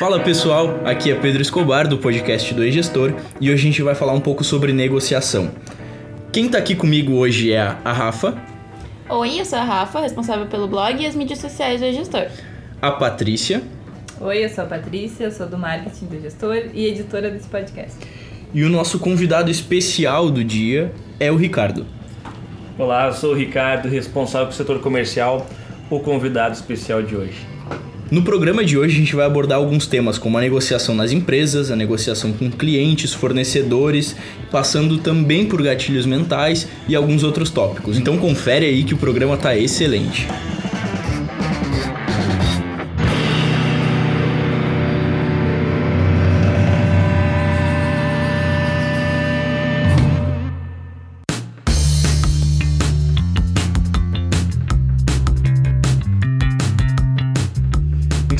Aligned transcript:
Fala 0.00 0.18
pessoal, 0.18 0.80
aqui 0.86 1.12
é 1.12 1.14
Pedro 1.14 1.42
Escobar 1.42 1.86
do 1.86 1.98
podcast 1.98 2.54
do 2.54 2.64
E-Gestor 2.64 3.12
e 3.38 3.50
hoje 3.50 3.60
a 3.60 3.70
gente 3.70 3.82
vai 3.82 3.94
falar 3.94 4.14
um 4.14 4.20
pouco 4.20 4.42
sobre 4.42 4.72
negociação. 4.72 5.50
Quem 6.32 6.48
tá 6.48 6.56
aqui 6.56 6.74
comigo 6.74 7.12
hoje 7.12 7.52
é 7.52 7.60
a 7.60 7.92
Rafa. 7.92 8.34
Oi, 9.10 9.38
eu 9.38 9.44
sou 9.44 9.58
a 9.58 9.62
Rafa, 9.62 10.00
responsável 10.00 10.46
pelo 10.46 10.66
blog 10.66 11.02
e 11.02 11.04
as 11.04 11.14
mídias 11.14 11.38
sociais 11.38 11.82
do 11.82 11.86
E-Gestor. 11.86 12.28
A 12.80 12.92
Patrícia. 12.92 13.62
Oi, 14.18 14.42
eu 14.42 14.48
sou 14.48 14.64
a 14.64 14.68
Patrícia, 14.68 15.30
sou 15.30 15.46
do 15.46 15.58
marketing 15.58 16.06
do 16.06 16.18
gestor 16.18 16.56
e 16.72 16.86
editora 16.86 17.30
desse 17.30 17.48
podcast. 17.48 17.98
E 18.54 18.64
o 18.64 18.70
nosso 18.70 18.98
convidado 18.98 19.50
especial 19.50 20.30
do 20.30 20.42
dia 20.42 20.94
é 21.20 21.30
o 21.30 21.36
Ricardo. 21.36 21.84
Olá, 22.78 23.08
eu 23.08 23.12
sou 23.12 23.32
o 23.32 23.36
Ricardo, 23.36 23.86
responsável 23.86 24.46
pelo 24.46 24.56
setor 24.56 24.80
comercial, 24.80 25.46
o 25.90 26.00
convidado 26.00 26.54
especial 26.54 27.02
de 27.02 27.14
hoje. 27.14 27.59
No 28.10 28.22
programa 28.22 28.64
de 28.64 28.76
hoje 28.76 28.96
a 28.96 28.98
gente 28.98 29.14
vai 29.14 29.24
abordar 29.24 29.58
alguns 29.58 29.86
temas 29.86 30.18
como 30.18 30.36
a 30.36 30.40
negociação 30.40 30.96
nas 30.96 31.12
empresas, 31.12 31.70
a 31.70 31.76
negociação 31.76 32.32
com 32.32 32.50
clientes, 32.50 33.14
fornecedores, 33.14 34.16
passando 34.50 34.98
também 34.98 35.46
por 35.46 35.62
gatilhos 35.62 36.06
mentais 36.06 36.66
e 36.88 36.96
alguns 36.96 37.22
outros 37.22 37.50
tópicos. 37.50 37.96
Então 37.96 38.18
confere 38.18 38.66
aí 38.66 38.82
que 38.82 38.94
o 38.94 38.98
programa 38.98 39.36
tá 39.36 39.56
excelente. 39.56 40.26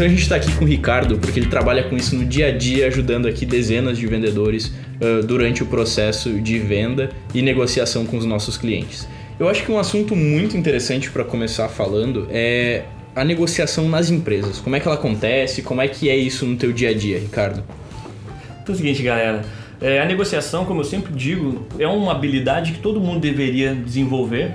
Então 0.01 0.07
a 0.07 0.11
gente 0.11 0.23
está 0.23 0.37
aqui 0.37 0.51
com 0.53 0.65
o 0.65 0.67
Ricardo 0.67 1.19
porque 1.19 1.39
ele 1.39 1.51
trabalha 1.51 1.83
com 1.83 1.95
isso 1.95 2.17
no 2.17 2.25
dia 2.25 2.47
a 2.47 2.51
dia, 2.51 2.87
ajudando 2.87 3.29
aqui 3.29 3.45
dezenas 3.45 3.99
de 3.99 4.07
vendedores 4.07 4.69
uh, 4.99 5.23
durante 5.23 5.63
o 5.63 5.67
processo 5.67 6.41
de 6.41 6.59
venda 6.59 7.11
e 7.35 7.43
negociação 7.43 8.07
com 8.07 8.17
os 8.17 8.25
nossos 8.25 8.57
clientes. 8.57 9.07
Eu 9.39 9.47
acho 9.47 9.63
que 9.63 9.71
um 9.71 9.79
assunto 9.79 10.17
muito 10.17 10.57
interessante 10.57 11.11
para 11.11 11.23
começar 11.23 11.69
falando 11.69 12.27
é 12.31 12.85
a 13.15 13.23
negociação 13.23 13.91
nas 13.91 14.09
empresas. 14.09 14.59
Como 14.59 14.75
é 14.75 14.81
que 14.81 14.89
ela 14.89 14.97
acontece? 14.97 15.61
Como 15.61 15.83
é 15.83 15.89
que 15.89 16.09
é 16.09 16.17
isso 16.17 16.47
no 16.47 16.57
teu 16.57 16.73
dia 16.73 16.89
a 16.89 16.95
dia, 16.95 17.19
Ricardo? 17.19 17.63
Então 18.63 18.69
é 18.69 18.73
o 18.73 18.75
seguinte, 18.75 19.03
galera. 19.03 19.45
É, 19.83 20.01
a 20.01 20.07
negociação, 20.07 20.65
como 20.65 20.81
eu 20.81 20.85
sempre 20.85 21.13
digo, 21.13 21.67
é 21.79 21.87
uma 21.87 22.13
habilidade 22.13 22.73
que 22.73 22.79
todo 22.79 22.99
mundo 23.03 23.21
deveria 23.21 23.75
desenvolver, 23.75 24.55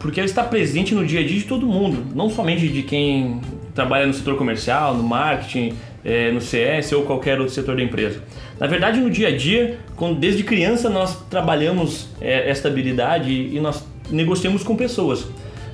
porque 0.00 0.18
ela 0.18 0.26
está 0.26 0.42
presente 0.42 0.94
no 0.94 1.06
dia 1.06 1.20
a 1.20 1.22
dia 1.22 1.38
de 1.38 1.44
todo 1.44 1.66
mundo, 1.66 2.04
não 2.14 2.30
somente 2.30 2.66
de 2.66 2.82
quem 2.82 3.38
trabalha 3.74 4.06
no 4.06 4.14
setor 4.14 4.36
comercial, 4.36 4.94
no 4.94 5.02
marketing, 5.02 5.74
é, 6.02 6.32
no 6.32 6.40
CS 6.40 6.92
ou 6.92 7.02
qualquer 7.02 7.38
outro 7.38 7.54
setor 7.54 7.76
da 7.76 7.82
empresa. 7.82 8.22
Na 8.58 8.66
verdade, 8.66 8.98
no 8.98 9.10
dia 9.10 9.28
a 9.28 9.36
dia, 9.36 9.78
quando, 9.96 10.18
desde 10.18 10.42
criança 10.42 10.88
nós 10.88 11.22
trabalhamos 11.28 12.08
é, 12.18 12.48
esta 12.48 12.68
habilidade 12.68 13.30
e 13.30 13.60
nós 13.60 13.86
negociamos 14.10 14.62
com 14.62 14.74
pessoas. 14.74 15.26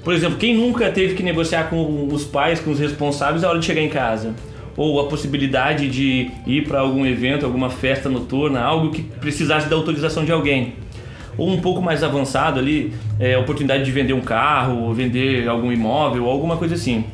Por 0.03 0.13
exemplo, 0.13 0.39
quem 0.39 0.57
nunca 0.57 0.91
teve 0.91 1.15
que 1.15 1.23
negociar 1.23 1.71
com 1.71 2.09
os 2.11 2.25
pais, 2.25 2.59
com 2.61 2.71
os 2.71 2.81
responsáveis 2.81 3.43
na 3.43 3.49
hora 3.49 3.59
de 3.61 3.65
chegar 3.65 3.81
em 3.81 3.89
casa? 3.89 4.35
Ou 4.77 5.01
a 5.01 5.09
possibilidade 5.09 5.89
de 5.89 6.31
ir 6.47 6.67
para 6.67 6.81
algum 6.81 7.07
evento, 7.07 7.47
alguma 7.47 7.71
festa 7.71 8.09
noturna, 8.09 8.61
algo 8.61 8.91
que 8.91 9.03
precisasse 9.03 9.69
da 9.69 9.77
autorização 9.77 10.25
de 10.25 10.33
alguém. 10.33 10.75
Ou 11.39 11.51
um 11.51 11.61
pouco 11.61 11.83
mais 11.83 12.03
avançado 12.03 12.59
ali, 12.59 12.93
é, 13.21 13.37
oportunidade 13.37 13.85
de 13.85 13.91
vender 13.91 14.13
um 14.13 14.21
carro, 14.21 14.93
vender 14.95 15.49
algum 15.49 15.71
imóvel, 15.73 16.29
alguma 16.29 16.57
coisa 16.57 16.75
assim. 16.75 17.05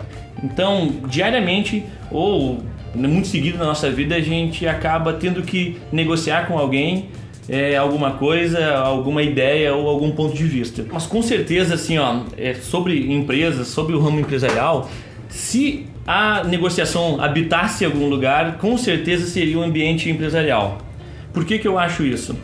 Então, 0.42 0.92
diariamente 1.08 1.84
ou 2.10 2.62
muito 2.94 3.28
seguido 3.28 3.58
na 3.58 3.64
nossa 3.64 3.90
vida, 3.90 4.14
a 4.16 4.20
gente 4.20 4.66
acaba 4.66 5.14
tendo 5.14 5.42
que 5.42 5.78
negociar 5.90 6.46
com 6.46 6.58
alguém 6.58 7.08
é, 7.48 7.76
alguma 7.76 8.12
coisa, 8.12 8.76
alguma 8.76 9.22
ideia 9.22 9.74
ou 9.74 9.88
algum 9.88 10.10
ponto 10.10 10.34
de 10.34 10.44
vista. 10.44 10.84
Mas 10.92 11.06
com 11.06 11.22
certeza, 11.22 11.74
assim, 11.74 11.98
ó, 11.98 12.20
é, 12.36 12.54
sobre 12.54 13.12
empresas, 13.12 13.68
sobre 13.68 13.94
o 13.94 14.00
ramo 14.00 14.20
empresarial, 14.20 14.88
se 15.28 15.86
a 16.06 16.44
negociação 16.44 17.20
habitasse 17.20 17.84
em 17.84 17.86
algum 17.86 18.08
lugar, 18.08 18.58
com 18.58 18.76
certeza 18.76 19.26
seria 19.26 19.58
um 19.58 19.62
ambiente 19.62 20.10
empresarial. 20.10 20.78
Por 21.32 21.44
que, 21.44 21.58
que 21.58 21.66
eu 21.66 21.78
acho 21.78 22.04
isso? 22.04 22.36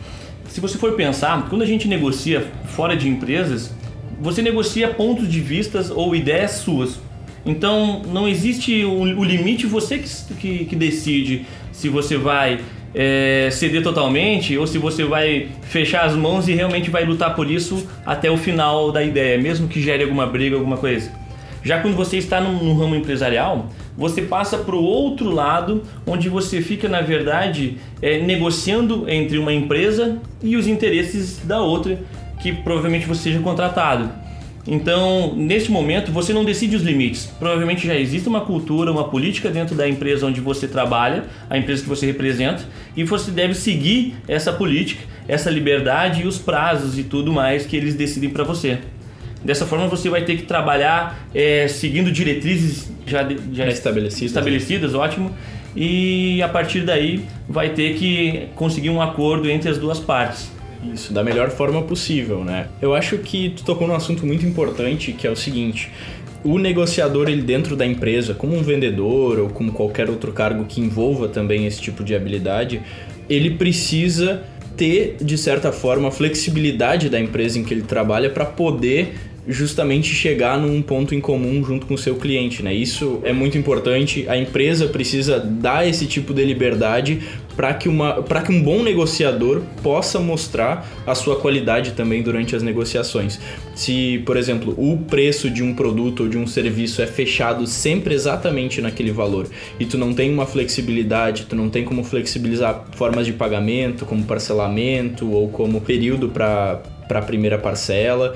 Se 0.49 0.59
você 0.59 0.77
for 0.77 0.93
pensar, 0.93 1.47
quando 1.47 1.61
a 1.61 1.65
gente 1.65 1.87
negocia 1.87 2.45
fora 2.75 2.97
de 2.97 3.07
empresas, 3.07 3.71
você 4.19 4.41
negocia 4.41 4.87
pontos 4.87 5.31
de 5.31 5.39
vistas 5.39 5.91
ou 5.91 6.15
ideias 6.15 6.51
suas. 6.51 6.99
Então 7.45 8.01
não 8.11 8.27
existe 8.27 8.83
o, 8.83 9.23
limite, 9.23 9.65
você 9.65 9.99
que, 9.99 10.09
que, 10.35 10.65
que, 10.65 10.75
decide 10.75 11.45
se 11.71 11.87
você 11.87 12.17
vai 12.17 12.59
é, 12.93 13.49
ceder 13.51 13.81
totalmente 13.83 14.57
ou 14.57 14.67
se 14.67 14.77
você 14.77 15.03
vai 15.05 15.47
fechar 15.61 16.03
as 16.03 16.15
mãos 16.15 16.47
e 16.47 16.53
realmente 16.53 16.89
vai 16.89 17.05
lutar 17.05 17.35
por 17.35 17.49
isso 17.49 17.87
até 18.05 18.29
o 18.29 18.35
final 18.35 18.91
da 18.91 19.03
ideia, 19.03 19.37
mesmo 19.37 19.67
que 19.67 19.81
gere 19.81 20.03
alguma 20.03 20.25
briga, 20.25 20.55
alguma 20.55 20.77
coisa. 20.77 21.11
Já 21.63 21.79
quando 21.79 21.95
você 21.95 22.17
está 22.17 22.41
no, 22.41 22.63
no 22.63 22.73
ramo 22.73 22.95
empresarial, 22.95 23.69
você 23.99 24.21
passa 24.21 24.57
para 24.57 24.75
o 24.75 24.81
outro 24.81 25.29
lado, 25.29 25.83
onde 26.07 26.29
você 26.29 26.61
fica, 26.61 26.87
na 26.87 27.01
verdade, 27.01 27.77
é, 28.01 28.17
negociando 28.19 29.09
entre 29.09 29.37
uma 29.37 29.51
empresa 29.51 30.17
e 30.41 30.55
os 30.55 30.67
interesses 30.67 31.39
da 31.43 31.61
outra, 31.61 31.99
que 32.41 32.53
provavelmente 32.53 33.05
você 33.05 33.23
seja 33.23 33.39
contratado. 33.39 34.09
Então, 34.65 35.33
neste 35.35 35.69
momento, 35.69 36.11
você 36.11 36.31
não 36.31 36.45
decide 36.45 36.77
os 36.77 36.81
limites. 36.83 37.25
Provavelmente 37.25 37.85
já 37.85 37.95
existe 37.95 38.29
uma 38.29 38.41
cultura, 38.41 38.89
uma 38.89 39.09
política 39.09 39.49
dentro 39.49 39.75
da 39.75 39.87
empresa 39.87 40.25
onde 40.27 40.39
você 40.39 40.65
trabalha, 40.65 41.25
a 41.49 41.57
empresa 41.57 41.83
que 41.83 41.89
você 41.89 42.05
representa, 42.05 42.63
e 42.95 43.03
você 43.03 43.31
deve 43.31 43.53
seguir 43.53 44.15
essa 44.27 44.53
política, 44.53 45.03
essa 45.27 45.49
liberdade 45.49 46.21
e 46.21 46.27
os 46.27 46.37
prazos 46.37 46.97
e 46.97 47.03
tudo 47.03 47.33
mais 47.33 47.65
que 47.65 47.75
eles 47.75 47.95
decidem 47.95 48.29
para 48.29 48.45
você. 48.45 48.79
Dessa 49.43 49.65
forma, 49.65 49.87
você 49.87 50.09
vai 50.09 50.23
ter 50.23 50.35
que 50.35 50.43
trabalhar 50.43 51.27
é, 51.33 51.67
seguindo 51.67 52.11
diretrizes 52.11 52.91
já, 53.05 53.27
já 53.53 53.67
estabelecidas, 53.67 54.31
estabelecidas 54.31 54.93
né? 54.93 54.99
ótimo, 54.99 55.31
e 55.75 56.41
a 56.41 56.49
partir 56.49 56.81
daí 56.81 57.25
vai 57.47 57.69
ter 57.69 57.95
que 57.95 58.47
conseguir 58.55 58.89
um 58.89 59.01
acordo 59.01 59.49
entre 59.49 59.69
as 59.69 59.77
duas 59.77 59.99
partes. 59.99 60.51
Isso, 60.93 61.13
da 61.13 61.23
melhor 61.23 61.49
forma 61.49 61.81
possível, 61.81 62.43
né? 62.43 62.67
Eu 62.81 62.93
acho 62.93 63.17
que 63.17 63.49
tu 63.49 63.63
tocou 63.63 63.87
num 63.87 63.95
assunto 63.95 64.25
muito 64.25 64.45
importante, 64.45 65.11
que 65.11 65.27
é 65.27 65.29
o 65.29 65.35
seguinte: 65.35 65.91
o 66.43 66.57
negociador 66.57 67.27
ele 67.27 67.41
dentro 67.41 67.75
da 67.75 67.85
empresa, 67.85 68.33
como 68.33 68.55
um 68.55 68.63
vendedor 68.63 69.39
ou 69.39 69.49
como 69.49 69.73
qualquer 69.73 70.09
outro 70.09 70.31
cargo 70.31 70.65
que 70.65 70.79
envolva 70.79 71.27
também 71.27 71.65
esse 71.65 71.81
tipo 71.81 72.03
de 72.03 72.15
habilidade, 72.15 72.81
ele 73.29 73.51
precisa 73.51 74.43
ter 74.77 75.17
de 75.19 75.37
certa 75.37 75.73
forma 75.73 76.07
a 76.07 76.11
flexibilidade 76.11 77.09
da 77.09 77.19
empresa 77.19 77.59
em 77.59 77.65
que 77.65 77.73
ele 77.73 77.81
trabalha 77.81 78.29
para 78.29 78.45
poder 78.45 79.15
justamente 79.47 80.13
chegar 80.13 80.57
num 80.57 80.81
ponto 80.81 81.15
em 81.15 81.19
comum 81.19 81.63
junto 81.63 81.85
com 81.85 81.93
o 81.93 81.97
seu 81.97 82.15
cliente, 82.15 82.61
né? 82.61 82.73
Isso 82.73 83.19
é 83.23 83.33
muito 83.33 83.57
importante. 83.57 84.25
A 84.27 84.37
empresa 84.37 84.87
precisa 84.87 85.39
dar 85.39 85.87
esse 85.87 86.05
tipo 86.05 86.33
de 86.33 86.43
liberdade 86.43 87.21
para 87.55 87.73
que, 87.73 87.89
uma, 87.89 88.23
que 88.23 88.51
um 88.53 88.63
bom 88.63 88.81
negociador 88.81 89.61
possa 89.83 90.17
mostrar 90.17 90.89
a 91.05 91.13
sua 91.13 91.35
qualidade 91.35 91.91
também 91.91 92.23
durante 92.23 92.55
as 92.55 92.63
negociações. 92.63 93.37
Se, 93.75 94.21
por 94.25 94.37
exemplo, 94.37 94.73
o 94.77 94.97
preço 94.97 95.49
de 95.49 95.61
um 95.61 95.73
produto 95.73 96.23
ou 96.23 96.29
de 96.29 96.37
um 96.37 96.47
serviço 96.47 97.01
é 97.01 97.05
fechado 97.05 97.67
sempre 97.67 98.13
exatamente 98.13 98.81
naquele 98.81 99.11
valor 99.11 99.47
e 99.77 99.85
tu 99.85 99.97
não 99.97 100.13
tem 100.13 100.33
uma 100.33 100.45
flexibilidade, 100.45 101.47
tu 101.49 101.55
não 101.55 101.69
tem 101.69 101.83
como 101.83 102.01
flexibilizar 102.01 102.85
formas 102.93 103.25
de 103.25 103.33
pagamento, 103.33 104.05
como 104.05 104.23
parcelamento 104.23 105.29
ou 105.29 105.49
como 105.49 105.81
período 105.81 106.29
para 106.29 106.81
para 107.09 107.19
a 107.19 107.23
primeira 107.23 107.57
parcela, 107.57 108.35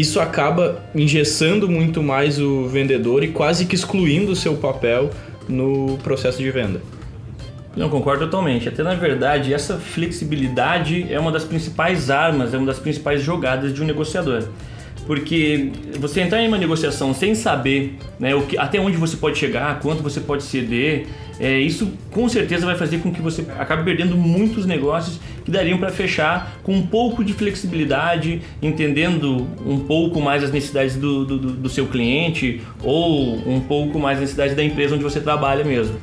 isso 0.00 0.20
acaba 0.20 0.84
engessando 0.94 1.68
muito 1.68 2.02
mais 2.02 2.38
o 2.38 2.66
vendedor 2.66 3.24
e 3.24 3.28
quase 3.28 3.64
que 3.64 3.74
excluindo 3.74 4.32
o 4.32 4.36
seu 4.36 4.54
papel 4.56 5.10
no 5.48 5.96
processo 6.02 6.38
de 6.38 6.50
venda. 6.50 6.82
Não 7.74 7.88
concordo 7.88 8.26
totalmente. 8.26 8.68
Até 8.68 8.82
na 8.82 8.94
verdade, 8.94 9.54
essa 9.54 9.78
flexibilidade 9.78 11.06
é 11.10 11.18
uma 11.18 11.32
das 11.32 11.44
principais 11.44 12.10
armas, 12.10 12.52
é 12.52 12.58
uma 12.58 12.66
das 12.66 12.78
principais 12.78 13.22
jogadas 13.22 13.72
de 13.72 13.82
um 13.82 13.86
negociador. 13.86 14.44
Porque 15.06 15.70
você 15.98 16.20
entrar 16.20 16.42
em 16.42 16.48
uma 16.48 16.58
negociação 16.58 17.14
sem 17.14 17.34
saber 17.34 17.96
né, 18.18 18.34
o 18.34 18.42
que, 18.42 18.58
até 18.58 18.78
onde 18.78 18.96
você 18.96 19.16
pode 19.16 19.38
chegar, 19.38 19.78
quanto 19.80 20.02
você 20.02 20.20
pode 20.20 20.42
ceder, 20.42 21.06
é, 21.38 21.58
isso 21.58 21.92
com 22.10 22.28
certeza 22.28 22.66
vai 22.66 22.76
fazer 22.76 22.98
com 22.98 23.12
que 23.12 23.22
você 23.22 23.46
acabe 23.58 23.84
perdendo 23.84 24.16
muitos 24.16 24.66
negócios 24.66 25.20
que 25.46 25.50
dariam 25.52 25.78
para 25.78 25.90
fechar 25.90 26.58
com 26.64 26.74
um 26.74 26.84
pouco 26.84 27.22
de 27.22 27.32
flexibilidade, 27.32 28.42
entendendo 28.60 29.46
um 29.64 29.78
pouco 29.78 30.20
mais 30.20 30.42
as 30.42 30.50
necessidades 30.50 30.96
do, 30.96 31.24
do, 31.24 31.38
do 31.38 31.68
seu 31.68 31.86
cliente 31.86 32.60
ou 32.82 33.48
um 33.48 33.60
pouco 33.60 33.96
mais 33.96 34.16
as 34.16 34.22
necessidades 34.22 34.56
da 34.56 34.64
empresa 34.64 34.96
onde 34.96 35.04
você 35.04 35.20
trabalha 35.20 35.64
mesmo. 35.64 35.96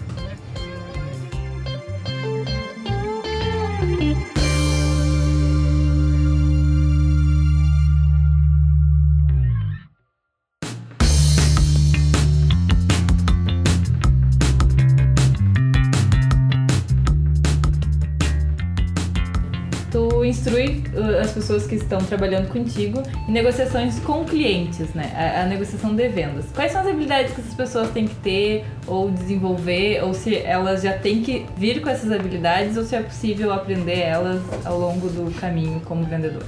Instrui 20.44 20.84
uh, 20.94 21.22
as 21.22 21.32
pessoas 21.32 21.66
que 21.66 21.76
estão 21.76 22.00
trabalhando 22.00 22.50
contigo 22.50 23.02
em 23.28 23.32
negociações 23.32 24.00
com 24.00 24.26
clientes, 24.26 24.94
né? 24.94 25.12
A, 25.16 25.44
a 25.44 25.46
negociação 25.46 25.96
de 25.96 26.08
vendas. 26.10 26.46
Quais 26.54 26.72
são 26.72 26.82
as 26.82 26.88
habilidades 26.88 27.34
que 27.34 27.42
essas 27.42 27.54
pessoas 27.54 27.90
têm 27.92 28.08
que 28.08 28.16
ter 28.16 28.66
ou 28.86 29.10
desenvolver, 29.10 30.04
ou 30.04 30.14
se 30.14 30.36
elas 30.36 30.84
já 30.84 30.94
têm 30.94 31.22
que 31.22 31.46
vir 31.58 31.82
com 31.82 31.90
essas 31.90 32.12
habilidades, 32.12 32.76
ou 32.76 32.84
se 32.84 32.96
é 32.96 33.02
possível 33.02 33.54
aprender 33.54 34.00
elas 34.00 34.42
ao 34.66 34.78
longo 34.78 35.08
do 35.08 35.32
caminho 35.40 35.82
como 35.86 36.04
vendedor? 36.04 36.44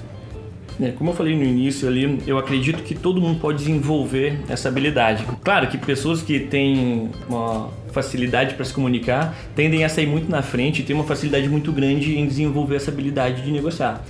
É, 0.81 0.91
como 0.91 1.11
eu 1.11 1.13
falei 1.13 1.37
no 1.37 1.43
início 1.43 1.87
ali, 1.87 2.21
eu 2.27 2.37
acredito 2.37 2.83
que 2.83 2.93
todo 2.93 3.21
mundo 3.21 3.39
pode 3.39 3.59
desenvolver 3.59 4.41
essa 4.49 4.67
habilidade. 4.67 5.25
Claro 5.41 5.67
que 5.67 5.77
pessoas 5.77 6.21
que 6.21 6.37
têm 6.41 7.09
uma 7.29 7.69
facilidade 7.95 8.55
para 8.55 8.65
se 8.65 8.73
comunicar 8.73 9.33
tendem 9.55 9.85
a 9.85 9.89
sair 9.89 10.05
muito 10.05 10.29
na 10.29 10.41
frente 10.41 10.81
e 10.81 10.83
têm 10.83 10.93
uma 10.93 11.05
facilidade 11.05 11.47
muito 11.47 11.71
grande 11.71 12.17
em 12.17 12.27
desenvolver 12.27 12.75
essa 12.75 12.91
habilidade 12.91 13.41
de 13.41 13.51
negociar. 13.51 14.03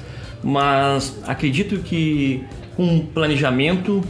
Mas 0.43 1.17
acredito 1.25 1.77
que 1.79 2.43
com 2.75 2.99
planejamento, 2.99 4.01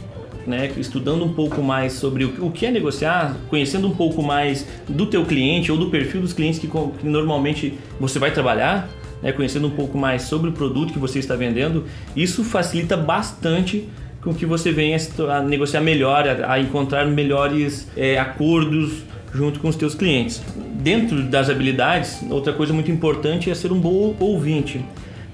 né, 0.46 0.72
estudando 0.78 1.24
um 1.24 1.32
pouco 1.32 1.62
mais 1.62 1.92
sobre 1.92 2.24
o 2.24 2.50
que 2.50 2.64
é 2.64 2.70
negociar, 2.70 3.36
conhecendo 3.48 3.86
um 3.86 3.94
pouco 3.94 4.22
mais 4.22 4.66
do 4.88 5.06
teu 5.06 5.24
cliente 5.26 5.70
ou 5.70 5.76
do 5.76 5.90
perfil 5.90 6.22
dos 6.22 6.32
clientes 6.32 6.58
que, 6.58 6.66
que 6.66 7.06
normalmente 7.06 7.74
você 8.00 8.18
vai 8.18 8.30
trabalhar, 8.30 8.88
né, 9.22 9.30
conhecendo 9.32 9.66
um 9.66 9.70
pouco 9.70 9.98
mais 9.98 10.22
sobre 10.22 10.50
o 10.50 10.52
produto 10.52 10.92
que 10.92 10.98
você 10.98 11.18
está 11.18 11.36
vendendo, 11.36 11.84
isso 12.16 12.42
facilita 12.42 12.96
bastante 12.96 13.88
com 14.22 14.34
que 14.34 14.44
você 14.44 14.72
venha 14.72 14.98
a 15.32 15.40
negociar 15.40 15.80
melhor, 15.80 16.24
a 16.26 16.58
encontrar 16.58 17.06
melhores 17.06 17.88
é, 17.96 18.18
acordos 18.18 19.04
junto 19.36 19.60
com 19.60 19.68
os 19.68 19.76
teus 19.76 19.94
clientes. 19.94 20.42
Dentro 20.80 21.22
das 21.22 21.50
habilidades, 21.50 22.20
outra 22.30 22.52
coisa 22.52 22.72
muito 22.72 22.90
importante 22.90 23.50
é 23.50 23.54
ser 23.54 23.70
um 23.70 23.78
bom 23.78 24.16
ouvinte. 24.18 24.84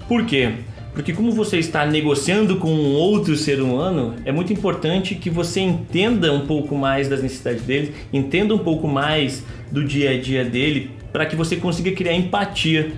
Por 0.09 0.27
quê? 0.27 0.53
Porque 0.93 1.13
como 1.13 1.33
você 1.33 1.59
está 1.59 1.87
negociando 1.87 2.57
com 2.57 2.71
um 2.71 2.95
outro 2.95 3.35
ser 3.35 3.63
humano, 3.63 4.15
é 4.27 4.33
muito 4.33 4.53
importante 4.53 5.15
que 5.15 5.31
você 5.31 5.61
entenda 5.61 6.33
um 6.33 6.47
pouco 6.47 6.75
mais 6.75 7.09
das 7.09 7.23
necessidades 7.23 7.63
dele, 7.63 7.95
entenda 8.13 8.55
um 8.55 8.59
pouco 8.59 8.87
mais 8.87 9.43
do 9.71 9.83
dia 9.83 10.11
a 10.11 10.21
dia 10.21 10.45
dele, 10.45 10.91
para 11.11 11.25
que 11.25 11.35
você 11.35 11.57
consiga 11.57 11.93
criar 11.93 12.15
empatia 12.15 12.93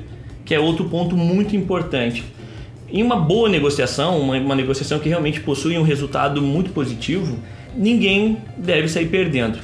que 0.45 0.55
é 0.55 0.61
outro 0.61 0.85
ponto 0.87 1.17
muito 1.17 1.57
importante. 1.57 2.25
Em 2.89 3.03
uma 3.03 3.17
boa 3.17 3.49
negociação, 3.49 4.21
uma, 4.21 4.37
uma 4.37 4.55
negociação 4.55 4.99
que 4.99 5.09
realmente 5.09 5.41
possui 5.41 5.79
um 5.79 5.83
resultado 5.83 6.43
muito 6.43 6.71
positivo, 6.71 7.39
ninguém 7.77 8.39
deve 8.57 8.89
sair 8.89 9.07
perdendo. 9.07 9.59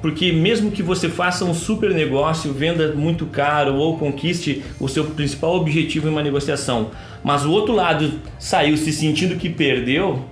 Porque 0.00 0.32
mesmo 0.32 0.70
que 0.70 0.82
você 0.82 1.08
faça 1.08 1.44
um 1.44 1.52
super 1.52 1.90
negócio, 1.90 2.52
venda 2.52 2.92
muito 2.94 3.26
caro 3.26 3.74
ou 3.76 3.98
conquiste 3.98 4.62
o 4.78 4.88
seu 4.88 5.04
principal 5.04 5.56
objetivo 5.56 6.08
em 6.08 6.10
uma 6.10 6.22
negociação, 6.22 6.90
mas 7.22 7.44
o 7.44 7.50
outro 7.50 7.74
lado 7.74 8.12
saiu 8.38 8.76
se 8.76 8.92
sentindo 8.92 9.36
que 9.36 9.50
perdeu, 9.50 10.24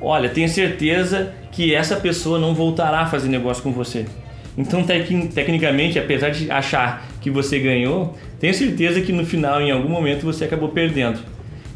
olha, 0.00 0.28
tenha 0.28 0.48
certeza 0.48 1.34
que 1.50 1.74
essa 1.74 1.96
pessoa 1.96 2.38
não 2.38 2.54
voltará 2.54 3.00
a 3.00 3.06
fazer 3.06 3.28
negócio 3.28 3.62
com 3.62 3.72
você. 3.72 4.06
Então, 4.56 4.82
tec 4.82 5.08
tecnicamente, 5.32 5.98
apesar 5.98 6.30
de 6.30 6.50
achar 6.50 7.06
que 7.20 7.30
você 7.30 7.58
ganhou, 7.58 8.16
tenha 8.40 8.52
certeza 8.52 9.00
que 9.00 9.12
no 9.12 9.24
final, 9.24 9.60
em 9.60 9.70
algum 9.70 9.88
momento, 9.88 10.24
você 10.24 10.44
acabou 10.44 10.68
perdendo. 10.68 11.20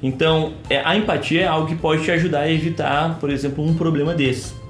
Então, 0.02 0.54
é, 0.68 0.80
a 0.84 0.96
empatia 0.96 1.42
é 1.42 1.46
algo 1.46 1.68
que 1.68 1.76
pode 1.76 2.02
te 2.02 2.10
ajudar 2.10 2.40
a 2.40 2.52
evitar, 2.52 3.18
por 3.20 3.30
exemplo, 3.30 3.64
um 3.64 3.74
problema 3.74 4.14
desse. 4.14 4.61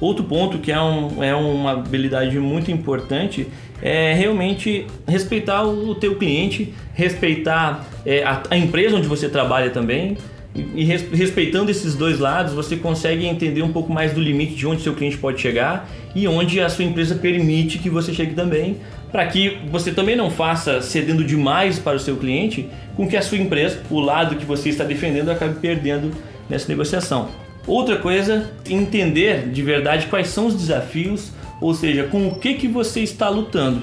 Outro 0.00 0.24
ponto 0.24 0.58
que 0.58 0.72
é, 0.72 0.80
um, 0.80 1.22
é 1.22 1.34
uma 1.34 1.72
habilidade 1.72 2.38
muito 2.38 2.70
importante 2.70 3.46
é 3.82 4.14
realmente 4.14 4.86
respeitar 5.06 5.64
o 5.64 5.94
teu 5.94 6.16
cliente, 6.16 6.72
respeitar 6.94 7.86
é, 8.04 8.22
a, 8.22 8.42
a 8.50 8.56
empresa 8.56 8.96
onde 8.96 9.06
você 9.06 9.28
trabalha 9.28 9.70
também, 9.70 10.16
e 10.54 10.84
respeitando 10.84 11.70
esses 11.70 11.94
dois 11.94 12.18
lados, 12.18 12.52
você 12.52 12.76
consegue 12.76 13.24
entender 13.24 13.62
um 13.62 13.72
pouco 13.72 13.92
mais 13.92 14.12
do 14.12 14.20
limite 14.20 14.54
de 14.54 14.66
onde 14.66 14.82
seu 14.82 14.94
cliente 14.94 15.16
pode 15.16 15.40
chegar 15.40 15.88
e 16.14 16.26
onde 16.26 16.60
a 16.60 16.68
sua 16.68 16.84
empresa 16.84 17.14
permite 17.14 17.78
que 17.78 17.88
você 17.88 18.12
chegue 18.12 18.34
também, 18.34 18.78
para 19.12 19.24
que 19.26 19.58
você 19.70 19.92
também 19.92 20.16
não 20.16 20.28
faça 20.28 20.82
cedendo 20.82 21.22
demais 21.22 21.78
para 21.78 21.96
o 21.96 22.00
seu 22.00 22.16
cliente, 22.16 22.68
com 22.96 23.06
que 23.06 23.16
a 23.16 23.22
sua 23.22 23.38
empresa, 23.38 23.80
o 23.88 24.00
lado 24.00 24.34
que 24.34 24.44
você 24.44 24.70
está 24.70 24.82
defendendo, 24.82 25.30
acabe 25.30 25.60
perdendo 25.60 26.10
nessa 26.48 26.68
negociação. 26.68 27.28
Outra 27.66 27.96
coisa, 27.96 28.50
entender 28.68 29.48
de 29.48 29.62
verdade 29.62 30.06
quais 30.06 30.28
são 30.28 30.46
os 30.46 30.54
desafios, 30.54 31.32
ou 31.60 31.74
seja, 31.74 32.04
com 32.04 32.28
o 32.28 32.34
que, 32.36 32.54
que 32.54 32.66
você 32.66 33.00
está 33.00 33.28
lutando 33.28 33.82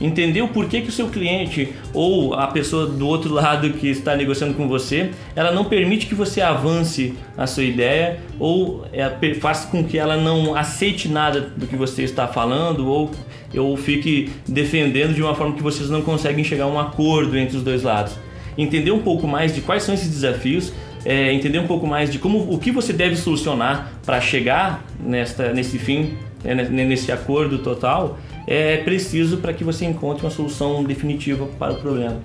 entender 0.00 0.42
o 0.42 0.48
porquê 0.48 0.80
que 0.80 0.88
o 0.88 0.92
seu 0.92 1.08
cliente 1.08 1.72
ou 1.92 2.34
a 2.34 2.46
pessoa 2.46 2.86
do 2.86 3.06
outro 3.06 3.32
lado 3.34 3.70
que 3.70 3.88
está 3.88 4.16
negociando 4.16 4.54
com 4.54 4.68
você, 4.68 5.10
ela 5.34 5.50
não 5.50 5.64
permite 5.64 6.06
que 6.06 6.14
você 6.14 6.40
avance 6.40 7.14
a 7.36 7.46
sua 7.46 7.64
ideia 7.64 8.18
ou 8.38 8.84
é, 8.92 9.08
faça 9.34 9.68
com 9.68 9.84
que 9.84 9.98
ela 9.98 10.16
não 10.16 10.54
aceite 10.54 11.08
nada 11.08 11.40
do 11.40 11.66
que 11.66 11.76
você 11.76 12.02
está 12.02 12.26
falando 12.26 12.86
ou, 12.88 13.10
ou 13.56 13.76
fique 13.76 14.30
defendendo 14.46 15.14
de 15.14 15.22
uma 15.22 15.34
forma 15.34 15.54
que 15.54 15.62
vocês 15.62 15.90
não 15.90 16.02
conseguem 16.02 16.44
chegar 16.44 16.64
a 16.64 16.68
um 16.68 16.78
acordo 16.78 17.36
entre 17.36 17.56
os 17.56 17.62
dois 17.62 17.82
lados. 17.82 18.14
Entender 18.56 18.90
um 18.90 19.00
pouco 19.00 19.26
mais 19.26 19.54
de 19.54 19.60
quais 19.60 19.84
são 19.84 19.94
esses 19.94 20.08
desafios, 20.08 20.72
é, 21.08 21.32
entender 21.32 21.58
um 21.58 21.66
pouco 21.66 21.86
mais 21.86 22.12
de 22.12 22.18
como 22.18 22.52
o 22.52 22.58
que 22.58 22.70
você 22.70 22.92
deve 22.92 23.16
solucionar 23.16 23.90
para 24.04 24.20
chegar 24.20 24.84
nesta, 25.00 25.54
nesse 25.54 25.78
fim, 25.78 26.18
é, 26.44 26.54
nesse 26.54 27.10
acordo 27.10 27.58
total 27.60 28.18
é 28.46 28.76
preciso 28.78 29.38
para 29.38 29.54
que 29.54 29.64
você 29.64 29.86
encontre 29.86 30.24
uma 30.24 30.30
solução 30.30 30.84
definitiva 30.84 31.46
para 31.58 31.72
o 31.72 31.76
problema. 31.76 32.20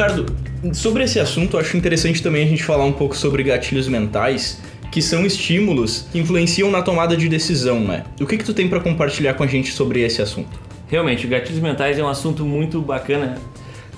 Ricardo, 0.00 0.34
Sobre 0.72 1.04
esse 1.04 1.20
assunto, 1.20 1.58
acho 1.58 1.76
interessante 1.76 2.22
também 2.22 2.42
a 2.44 2.46
gente 2.46 2.64
falar 2.64 2.86
um 2.86 2.92
pouco 2.92 3.14
sobre 3.14 3.42
gatilhos 3.42 3.86
mentais, 3.86 4.58
que 4.90 5.02
são 5.02 5.26
estímulos 5.26 6.06
que 6.10 6.18
influenciam 6.18 6.70
na 6.70 6.80
tomada 6.80 7.14
de 7.14 7.28
decisão, 7.28 7.80
né? 7.80 8.04
O 8.18 8.26
que 8.26 8.38
que 8.38 8.44
tu 8.44 8.54
tem 8.54 8.66
para 8.66 8.80
compartilhar 8.80 9.34
com 9.34 9.42
a 9.42 9.46
gente 9.46 9.72
sobre 9.72 10.00
esse 10.00 10.22
assunto? 10.22 10.58
Realmente, 10.88 11.26
gatilhos 11.26 11.60
mentais 11.60 11.98
é 11.98 12.02
um 12.02 12.08
assunto 12.08 12.46
muito 12.46 12.80
bacana, 12.80 13.36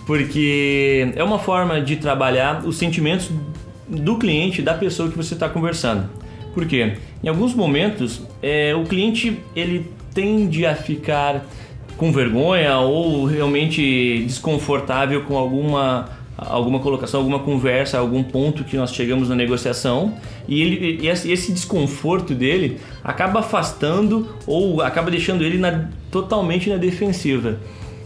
porque 0.04 1.12
é 1.14 1.22
uma 1.22 1.38
forma 1.38 1.80
de 1.80 1.94
trabalhar 1.94 2.66
os 2.66 2.76
sentimentos 2.76 3.30
do 3.86 4.18
cliente, 4.18 4.60
da 4.60 4.74
pessoa 4.74 5.08
que 5.08 5.16
você 5.16 5.34
está 5.34 5.48
conversando. 5.48 6.10
Por 6.52 6.66
quê? 6.66 6.94
Em 7.22 7.28
alguns 7.28 7.54
momentos, 7.54 8.22
é, 8.42 8.74
o 8.74 8.82
cliente 8.82 9.38
ele 9.54 9.88
tende 10.12 10.66
a 10.66 10.74
ficar 10.74 11.46
com 12.02 12.10
vergonha 12.10 12.78
ou 12.78 13.26
realmente 13.26 14.24
desconfortável 14.26 15.22
com 15.22 15.38
alguma 15.38 16.08
alguma 16.36 16.80
colocação, 16.80 17.20
alguma 17.20 17.38
conversa, 17.38 17.96
algum 17.96 18.24
ponto 18.24 18.64
que 18.64 18.76
nós 18.76 18.92
chegamos 18.92 19.28
na 19.28 19.36
negociação 19.36 20.12
e, 20.48 20.60
ele, 20.60 20.98
e 21.00 21.06
esse 21.06 21.52
desconforto 21.52 22.34
dele 22.34 22.80
acaba 23.04 23.38
afastando 23.38 24.34
ou 24.48 24.82
acaba 24.82 25.12
deixando 25.12 25.44
ele 25.44 25.58
na, 25.58 25.90
totalmente 26.10 26.68
na 26.68 26.76
defensiva 26.76 27.60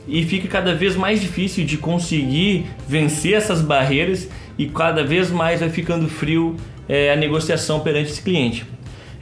e 0.07 0.23
fica 0.25 0.47
cada 0.47 0.75
vez 0.75 0.95
mais 0.95 1.19
difícil 1.19 1.65
de 1.65 1.79
conseguir 1.79 2.67
vencer 2.87 3.33
essas 3.33 3.63
barreiras 3.63 4.29
e 4.59 4.67
cada 4.67 5.03
vez 5.05 5.31
mais 5.31 5.61
vai 5.61 5.71
ficando 5.71 6.07
frio 6.07 6.55
é, 6.87 7.15
a 7.15 7.17
negociação 7.17 7.81
perante 7.81 8.11
esse 8.11 8.21
cliente. 8.21 8.67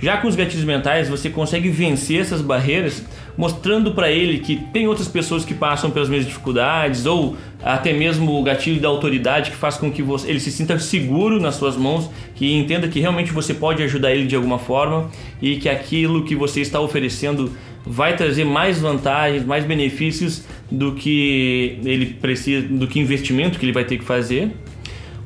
Já 0.00 0.16
com 0.18 0.28
os 0.28 0.36
gatilhos 0.36 0.64
mentais, 0.64 1.08
você 1.08 1.30
consegue 1.30 1.68
vencer 1.68 2.20
essas 2.20 2.42
barreiras 2.42 3.04
mostrando 3.36 3.92
para 3.92 4.10
ele 4.10 4.38
que 4.38 4.56
tem 4.72 4.86
outras 4.86 5.08
pessoas 5.08 5.44
que 5.44 5.54
passam 5.54 5.90
pelas 5.90 6.08
mesmas 6.08 6.28
dificuldades 6.28 7.06
ou 7.06 7.36
até 7.62 7.92
mesmo 7.92 8.38
o 8.38 8.42
gatilho 8.42 8.80
da 8.80 8.88
autoridade 8.88 9.50
que 9.50 9.56
faz 9.56 9.76
com 9.76 9.90
que 9.90 10.02
você, 10.02 10.28
ele 10.28 10.40
se 10.40 10.52
sinta 10.52 10.78
seguro 10.78 11.40
nas 11.40 11.54
suas 11.56 11.76
mãos, 11.76 12.10
que 12.34 12.52
entenda 12.54 12.86
que 12.88 13.00
realmente 13.00 13.32
você 13.32 13.54
pode 13.54 13.82
ajudar 13.82 14.12
ele 14.12 14.26
de 14.26 14.36
alguma 14.36 14.58
forma 14.58 15.10
e 15.40 15.56
que 15.56 15.68
aquilo 15.68 16.24
que 16.24 16.34
você 16.34 16.60
está 16.60 16.80
oferecendo 16.80 17.52
vai 17.86 18.16
trazer 18.16 18.44
mais 18.44 18.80
vantagens, 18.80 19.44
mais 19.44 19.64
benefícios 19.64 20.44
do 20.70 20.92
que 20.92 21.78
ele 21.84 22.06
precisa, 22.06 22.66
do 22.66 22.86
que 22.86 22.98
investimento 22.98 23.58
que 23.58 23.64
ele 23.64 23.72
vai 23.72 23.84
ter 23.84 23.98
que 23.98 24.04
fazer. 24.04 24.50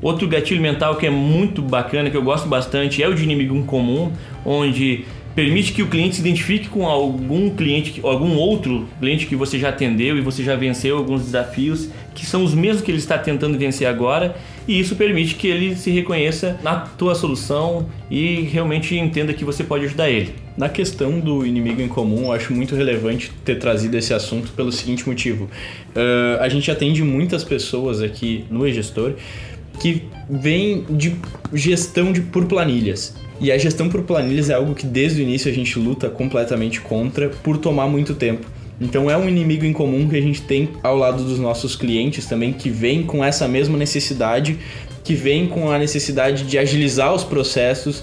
Outro 0.01 0.29
gatilho 0.29 0.61
mental 0.61 0.97
que 0.97 1.07
é 1.07 1.11
muito 1.11 1.61
bacana, 1.61 2.11
que 2.11 2.17
eu 2.17 2.23
gosto 2.23 2.49
bastante, 2.49 3.03
é 3.03 3.09
o 3.09 3.15
de 3.15 3.25
inimigo 3.25 3.63
comum, 3.65 4.13
onde 4.45 5.05
permite 5.39 5.73
que 5.73 5.83
o 5.83 5.87
cliente 5.87 6.17
se 6.17 6.21
identifique 6.21 6.69
com 6.69 6.85
algum 6.85 7.51
cliente, 7.51 8.01
algum 8.03 8.37
outro 8.37 8.89
cliente 8.99 9.25
que 9.25 9.37
você 9.37 9.57
já 9.57 9.69
atendeu 9.69 10.19
e 10.19 10.21
você 10.21 10.43
já 10.43 10.57
venceu 10.57 10.97
alguns 10.97 11.23
desafios 11.23 11.91
que 12.13 12.27
são 12.27 12.43
os 12.43 12.55
mesmos 12.55 12.83
que 12.83 12.91
ele 12.91 12.99
está 12.99 13.17
tentando 13.17 13.57
vencer 13.57 13.87
agora 13.87 14.35
e 14.67 14.81
isso 14.81 14.97
permite 14.97 15.37
que 15.37 15.47
ele 15.47 15.77
se 15.77 15.93
reconheça 15.93 16.59
na 16.61 16.75
tua 16.75 17.15
solução 17.15 17.89
e 18.11 18.41
realmente 18.53 18.97
entenda 18.97 19.33
que 19.33 19.45
você 19.45 19.63
pode 19.63 19.85
ajudar 19.85 20.11
ele. 20.11 20.35
Na 20.57 20.69
questão 20.69 21.21
do 21.21 21.47
inimigo 21.47 21.81
em 21.81 21.87
comum, 21.87 22.25
eu 22.25 22.33
acho 22.33 22.53
muito 22.53 22.75
relevante 22.75 23.31
ter 23.45 23.61
trazido 23.61 23.97
esse 23.97 24.13
assunto 24.13 24.51
pelo 24.51 24.73
seguinte 24.73 25.09
motivo. 25.09 25.45
Uh, 25.45 26.43
a 26.43 26.49
gente 26.49 26.69
atende 26.69 27.05
muitas 27.05 27.45
pessoas 27.45 28.03
aqui 28.03 28.45
no 28.51 28.67
e-gestor 28.67 29.15
que 29.81 30.03
vêm 30.29 30.85
de 30.91 31.17
gestão 31.53 32.13
de, 32.13 32.21
por 32.21 32.47
planilhas. 32.47 33.15
E 33.41 33.53
a 33.53 33.59
gestão 33.59 33.89
por 33.89 34.03
planilhas 34.03 34.51
é 34.51 34.55
algo 34.55 34.75
que 34.75 34.87
desde 34.87 35.21
o 35.21 35.23
início 35.23 35.51
a 35.51 35.55
gente 35.55 35.79
luta 35.79 36.09
completamente 36.09 36.81
contra 36.81 37.29
por 37.29 37.57
tomar 37.57 37.87
muito 37.87 38.15
tempo. 38.15 38.47
Então 38.81 39.11
é 39.11 39.17
um 39.17 39.29
inimigo 39.29 39.65
em 39.65 39.73
comum 39.73 40.09
que 40.09 40.17
a 40.17 40.21
gente 40.21 40.43
tem 40.43 40.71
ao 40.83 40.97
lado 40.97 41.25
dos 41.25 41.39
nossos 41.39 41.75
clientes 41.75 42.27
também, 42.27 42.53
que 42.53 42.71
vem 42.71 43.03
com 43.03 43.25
essa 43.25 43.49
mesma 43.49 43.77
necessidade, 43.77 44.59
que 45.03 45.15
vem 45.15 45.47
com 45.47 45.71
a 45.71 45.79
necessidade 45.79 46.45
de 46.45 46.59
agilizar 46.59 47.15
os 47.15 47.25
processos. 47.25 48.03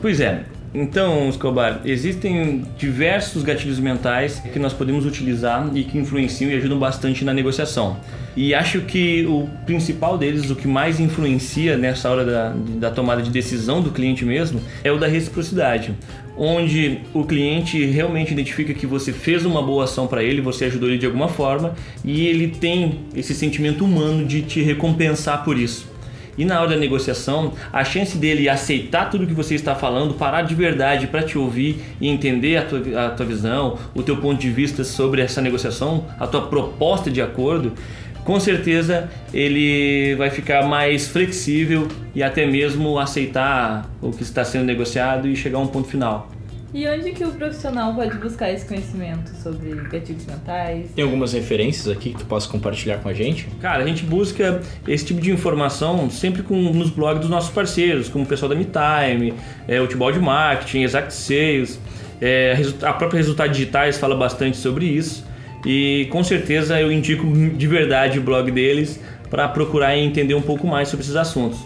Pois 0.00 0.20
é, 0.20 0.44
então, 0.74 1.28
Escobar, 1.28 1.82
existem 1.84 2.64
diversos 2.76 3.44
gatilhos 3.44 3.78
mentais 3.78 4.40
que 4.40 4.58
nós 4.58 4.72
podemos 4.72 5.06
utilizar 5.06 5.70
e 5.72 5.84
que 5.84 5.96
influenciam 5.96 6.50
e 6.50 6.56
ajudam 6.56 6.78
bastante 6.78 7.24
na 7.24 7.32
negociação. 7.32 7.96
E 8.36 8.52
acho 8.52 8.80
que 8.80 9.24
o 9.26 9.48
principal 9.64 10.18
deles, 10.18 10.50
o 10.50 10.56
que 10.56 10.66
mais 10.66 10.98
influencia 10.98 11.76
nessa 11.76 12.10
hora 12.10 12.24
da, 12.24 12.54
da 12.80 12.90
tomada 12.90 13.22
de 13.22 13.30
decisão 13.30 13.80
do 13.80 13.92
cliente 13.92 14.24
mesmo, 14.24 14.60
é 14.82 14.90
o 14.90 14.98
da 14.98 15.06
reciprocidade 15.06 15.94
onde 16.36 16.98
o 17.12 17.24
cliente 17.24 17.84
realmente 17.86 18.32
identifica 18.32 18.74
que 18.74 18.86
você 18.86 19.12
fez 19.12 19.44
uma 19.44 19.62
boa 19.62 19.84
ação 19.84 20.06
para 20.06 20.22
ele, 20.22 20.40
você 20.40 20.64
ajudou 20.64 20.88
ele 20.88 20.98
de 20.98 21.06
alguma 21.06 21.28
forma 21.28 21.74
e 22.04 22.26
ele 22.26 22.48
tem 22.48 23.02
esse 23.14 23.34
sentimento 23.34 23.84
humano 23.84 24.24
de 24.24 24.42
te 24.42 24.60
recompensar 24.60 25.44
por 25.44 25.56
isso. 25.56 25.93
E 26.36 26.44
na 26.44 26.60
hora 26.60 26.70
da 26.70 26.76
negociação, 26.76 27.52
a 27.72 27.84
chance 27.84 28.16
dele 28.18 28.48
aceitar 28.48 29.10
tudo 29.10 29.26
que 29.26 29.34
você 29.34 29.54
está 29.54 29.74
falando, 29.74 30.14
parar 30.14 30.42
de 30.42 30.54
verdade 30.54 31.06
para 31.06 31.22
te 31.22 31.38
ouvir 31.38 31.80
e 32.00 32.08
entender 32.08 32.56
a 32.56 32.62
tua, 32.64 33.06
a 33.06 33.10
tua 33.10 33.26
visão, 33.26 33.78
o 33.94 34.02
teu 34.02 34.16
ponto 34.16 34.40
de 34.40 34.50
vista 34.50 34.84
sobre 34.84 35.22
essa 35.22 35.40
negociação, 35.40 36.06
a 36.18 36.26
tua 36.26 36.42
proposta 36.42 37.10
de 37.10 37.22
acordo, 37.22 37.72
com 38.24 38.40
certeza 38.40 39.08
ele 39.32 40.14
vai 40.16 40.30
ficar 40.30 40.66
mais 40.66 41.06
flexível 41.06 41.86
e 42.14 42.22
até 42.22 42.46
mesmo 42.46 42.98
aceitar 42.98 43.88
o 44.00 44.10
que 44.10 44.22
está 44.22 44.44
sendo 44.44 44.64
negociado 44.64 45.28
e 45.28 45.36
chegar 45.36 45.58
a 45.58 45.60
um 45.60 45.66
ponto 45.66 45.88
final. 45.88 46.33
E 46.74 46.88
onde 46.88 47.12
que 47.12 47.24
o 47.24 47.30
profissional 47.30 47.94
pode 47.94 48.18
buscar 48.18 48.50
esse 48.50 48.66
conhecimento 48.66 49.30
sobre 49.40 49.76
gatilhos 49.88 50.26
mentais? 50.26 50.90
Tem 50.90 51.04
algumas 51.04 51.32
referências 51.32 51.86
aqui 51.86 52.10
que 52.10 52.18
tu 52.18 52.26
possa 52.26 52.48
compartilhar 52.48 52.98
com 52.98 53.08
a 53.08 53.14
gente? 53.14 53.46
Cara, 53.60 53.84
a 53.84 53.86
gente 53.86 54.02
busca 54.02 54.60
esse 54.88 55.04
tipo 55.04 55.20
de 55.20 55.30
informação 55.30 56.10
sempre 56.10 56.42
com, 56.42 56.56
nos 56.56 56.90
blogs 56.90 57.20
dos 57.20 57.30
nossos 57.30 57.50
parceiros, 57.50 58.08
como 58.08 58.24
o 58.24 58.26
pessoal 58.26 58.48
da 58.48 58.56
MeTime, 58.56 59.34
é, 59.68 59.80
o 59.80 59.86
Tibal 59.86 60.10
de 60.10 60.18
Marketing, 60.18 60.82
Exact 60.82 61.14
Sales, 61.14 61.78
é, 62.20 62.60
a 62.82 62.92
própria 62.92 63.18
Resultados 63.18 63.56
Digitais 63.56 63.96
fala 63.96 64.16
bastante 64.16 64.56
sobre 64.56 64.86
isso. 64.86 65.24
E 65.64 66.08
com 66.10 66.24
certeza 66.24 66.80
eu 66.80 66.90
indico 66.90 67.24
de 67.56 67.66
verdade 67.68 68.18
o 68.18 68.22
blog 68.22 68.50
deles 68.50 69.00
para 69.30 69.46
procurar 69.46 69.96
entender 69.96 70.34
um 70.34 70.42
pouco 70.42 70.66
mais 70.66 70.88
sobre 70.88 71.04
esses 71.04 71.14
assuntos. 71.14 71.60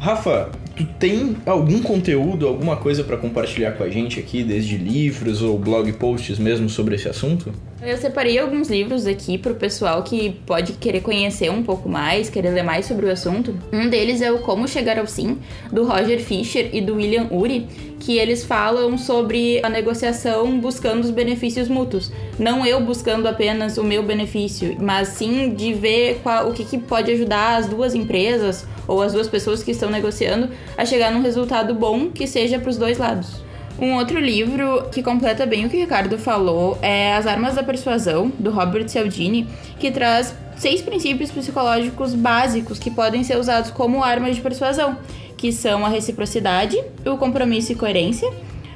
Rafa, 0.00 0.50
tu 0.84 0.94
tem 0.98 1.36
algum 1.46 1.80
conteúdo, 1.82 2.46
alguma 2.46 2.76
coisa 2.76 3.04
para 3.04 3.16
compartilhar 3.16 3.72
com 3.72 3.84
a 3.84 3.88
gente 3.88 4.18
aqui, 4.18 4.42
desde 4.42 4.76
livros 4.76 5.42
ou 5.42 5.58
blog 5.58 5.92
posts 5.92 6.38
mesmo 6.38 6.68
sobre 6.68 6.94
esse 6.94 7.08
assunto? 7.08 7.52
Eu 7.84 7.96
separei 7.96 8.38
alguns 8.38 8.70
livros 8.70 9.08
aqui 9.08 9.36
para 9.36 9.50
o 9.50 9.56
pessoal 9.56 10.04
que 10.04 10.30
pode 10.46 10.74
querer 10.74 11.00
conhecer 11.00 11.50
um 11.50 11.64
pouco 11.64 11.88
mais, 11.88 12.30
querer 12.30 12.50
ler 12.50 12.62
mais 12.62 12.86
sobre 12.86 13.06
o 13.06 13.10
assunto. 13.10 13.58
Um 13.72 13.88
deles 13.88 14.22
é 14.22 14.30
o 14.30 14.38
Como 14.38 14.68
Chegar 14.68 15.00
ao 15.00 15.06
Sim, 15.08 15.38
do 15.72 15.84
Roger 15.84 16.20
Fisher 16.20 16.70
e 16.72 16.80
do 16.80 16.94
William 16.94 17.26
Uri, 17.32 17.66
que 17.98 18.18
eles 18.18 18.44
falam 18.44 18.96
sobre 18.96 19.60
a 19.64 19.68
negociação 19.68 20.60
buscando 20.60 21.00
os 21.00 21.10
benefícios 21.10 21.68
mútuos. 21.68 22.12
Não 22.38 22.64
eu 22.64 22.80
buscando 22.80 23.26
apenas 23.26 23.76
o 23.76 23.82
meu 23.82 24.04
benefício, 24.04 24.76
mas 24.80 25.08
sim 25.08 25.52
de 25.52 25.74
ver 25.74 26.20
qual, 26.22 26.50
o 26.50 26.52
que, 26.52 26.64
que 26.64 26.78
pode 26.78 27.10
ajudar 27.10 27.56
as 27.56 27.66
duas 27.66 27.96
empresas 27.96 28.64
ou 28.86 29.02
as 29.02 29.12
duas 29.12 29.26
pessoas 29.26 29.60
que 29.60 29.72
estão 29.72 29.90
negociando 29.90 30.50
a 30.78 30.84
chegar 30.84 31.10
num 31.10 31.20
resultado 31.20 31.74
bom 31.74 32.10
que 32.10 32.28
seja 32.28 32.60
para 32.60 32.70
os 32.70 32.76
dois 32.76 32.96
lados. 32.96 33.42
Um 33.78 33.94
outro 33.94 34.20
livro 34.20 34.88
que 34.92 35.02
completa 35.02 35.46
bem 35.46 35.64
o 35.64 35.70
que 35.70 35.76
o 35.76 35.80
Ricardo 35.80 36.18
falou 36.18 36.78
é 36.82 37.14
As 37.14 37.26
Armas 37.26 37.54
da 37.54 37.62
Persuasão, 37.62 38.30
do 38.38 38.50
Robert 38.50 38.88
Cialdini, 38.88 39.48
que 39.78 39.90
traz 39.90 40.34
seis 40.56 40.82
princípios 40.82 41.30
psicológicos 41.30 42.14
básicos 42.14 42.78
que 42.78 42.90
podem 42.90 43.24
ser 43.24 43.36
usados 43.38 43.70
como 43.70 44.04
armas 44.04 44.36
de 44.36 44.42
persuasão, 44.42 44.96
que 45.36 45.50
são 45.50 45.84
a 45.84 45.88
reciprocidade, 45.88 46.76
o 47.04 47.16
compromisso 47.16 47.72
e 47.72 47.74
coerência, 47.74 48.30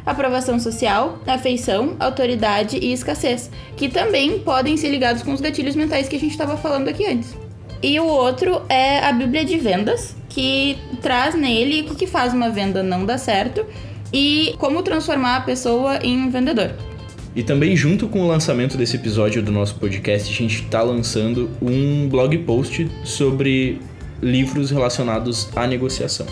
aprovação 0.05 0.59
social, 0.59 1.21
afeição, 1.26 1.95
autoridade 2.00 2.79
e 2.79 2.93
escassez, 2.93 3.50
que 3.76 3.88
também 3.88 4.41
podem 4.41 4.76
ser 4.76 4.88
ligados 4.88 5.23
com 5.23 5.33
os 5.33 5.41
gatilhos 5.41 5.76
mentais 5.76 6.09
que 6.09 6.17
a 6.17 6.21
gente 6.21 6.33
estava 6.33 6.57
falando 6.57 6.88
aqui 6.88 7.07
antes. 7.07 7.37
E 7.83 8.00
o 8.00 8.07
outro 8.07 8.62
é 8.69 9.00
a 9.00 9.12
Bíblia 9.12 9.45
de 9.45 9.59
Vendas, 9.59 10.17
que 10.29 10.79
traz 11.03 11.35
nele 11.35 11.88
o 11.91 11.95
que 11.95 12.07
faz 12.07 12.33
uma 12.33 12.49
venda 12.49 12.83
não 12.83 13.05
dar 13.05 13.19
certo 13.19 13.65
e 14.12 14.54
como 14.58 14.82
transformar 14.82 15.36
a 15.36 15.40
pessoa 15.40 15.98
em 16.02 16.16
um 16.16 16.30
vendedor. 16.30 16.72
E 17.34 17.42
também, 17.42 17.76
junto 17.76 18.08
com 18.08 18.22
o 18.22 18.26
lançamento 18.26 18.78
desse 18.78 18.96
episódio 18.96 19.42
do 19.42 19.52
nosso 19.52 19.75
podcast, 19.75 20.32
a 20.32 20.34
gente 20.34 20.62
está 20.62 20.82
lançando 20.82 21.50
um 21.60 22.08
blog 22.08 22.38
post 22.38 22.90
sobre 23.04 23.78
livros 24.22 24.70
relacionados 24.70 25.48
à 25.54 25.66
negociação. 25.66 26.26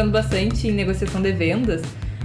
Focando 0.00 0.10
bastante 0.10 0.66
em 0.66 0.72
negociação 0.72 1.20
de 1.20 1.30
vendas, 1.30 1.82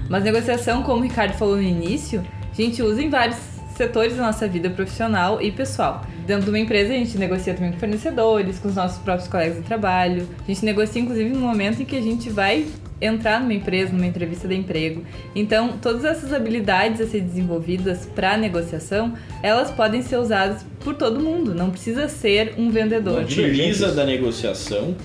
mas 0.10 0.24
negociação, 0.24 0.82
como 0.82 1.02
o 1.02 1.04
Ricardo 1.04 1.34
falou 1.34 1.58
no 1.58 1.62
início, 1.62 2.24
a 2.50 2.56
gente 2.56 2.82
usa 2.82 3.02
em 3.02 3.10
vários 3.10 3.38
setores 3.76 4.16
da 4.16 4.24
nossa 4.24 4.48
vida 4.48 4.70
profissional 4.70 5.42
e 5.42 5.52
pessoal. 5.52 6.06
Dentro 6.26 6.46
de 6.46 6.50
uma 6.52 6.60
empresa, 6.60 6.94
a 6.94 6.96
gente 6.96 7.18
negocia 7.18 7.54
também 7.54 7.74
com 7.74 7.80
fornecedores, 7.80 8.60
com 8.60 8.70
os 8.70 8.76
nossos 8.76 8.98
próprios 9.00 9.28
colegas 9.28 9.58
de 9.58 9.64
trabalho. 9.64 10.26
A 10.42 10.48
gente 10.48 10.64
negocia, 10.64 11.02
inclusive, 11.02 11.30
no 11.32 11.42
momento 11.42 11.82
em 11.82 11.86
que 11.86 11.98
a 11.98 12.02
gente 12.02 12.30
vai 12.30 12.66
entrar 13.02 13.42
numa 13.42 13.54
empresa, 13.54 13.92
numa 13.92 14.06
entrevista 14.06 14.48
de 14.48 14.56
emprego. 14.56 15.04
Então, 15.36 15.78
todas 15.82 16.06
essas 16.06 16.32
habilidades 16.32 17.02
a 17.02 17.06
ser 17.06 17.20
desenvolvidas 17.20 18.06
para 18.16 18.38
negociação, 18.38 19.14
elas 19.44 19.70
podem 19.70 20.02
ser 20.02 20.16
usadas 20.16 20.66
por 20.80 20.96
todo 20.96 21.20
mundo. 21.20 21.54
Não 21.54 21.72
precisa 21.72 22.08
ser 22.08 22.54
um 22.58 22.70
vendedor. 22.70 23.22
Utiliza 23.22 23.92
da 23.92 24.06
negociação 24.06 24.96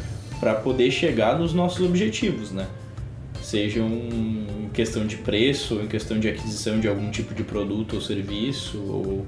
para 0.40 0.54
poder 0.54 0.90
chegar 0.90 1.38
nos 1.38 1.52
nossos 1.52 1.86
objetivos, 1.86 2.50
né? 2.50 2.66
Seja 3.42 3.80
em 3.80 4.70
questão 4.72 5.06
de 5.06 5.16
preço, 5.16 5.74
em 5.82 5.86
questão 5.86 6.18
de 6.18 6.28
aquisição 6.28 6.80
de 6.80 6.88
algum 6.88 7.10
tipo 7.10 7.34
de 7.34 7.44
produto 7.44 7.94
ou 7.94 8.00
serviço, 8.00 8.78
ou 8.78 9.26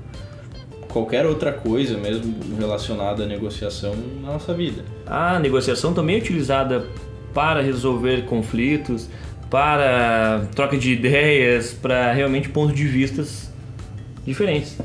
qualquer 0.89 1.27
outra 1.27 1.53
coisa 1.53 1.97
mesmo 1.99 2.35
relacionada 2.59 3.25
à 3.25 3.27
negociação 3.27 3.95
na 4.23 4.33
nossa 4.33 4.55
vida. 4.55 4.85
A 5.07 5.39
negociação 5.39 5.93
também 5.93 6.17
é 6.17 6.19
utilizada 6.19 6.87
para 7.35 7.61
resolver 7.61 8.25
conflitos, 8.25 9.09
para 9.51 10.47
troca 10.55 10.79
de 10.79 10.93
ideias, 10.93 11.73
para 11.73 12.13
realmente 12.13 12.49
pontos 12.49 12.75
de 12.75 12.87
vistas 12.87 13.51
diferentes. 14.25 14.79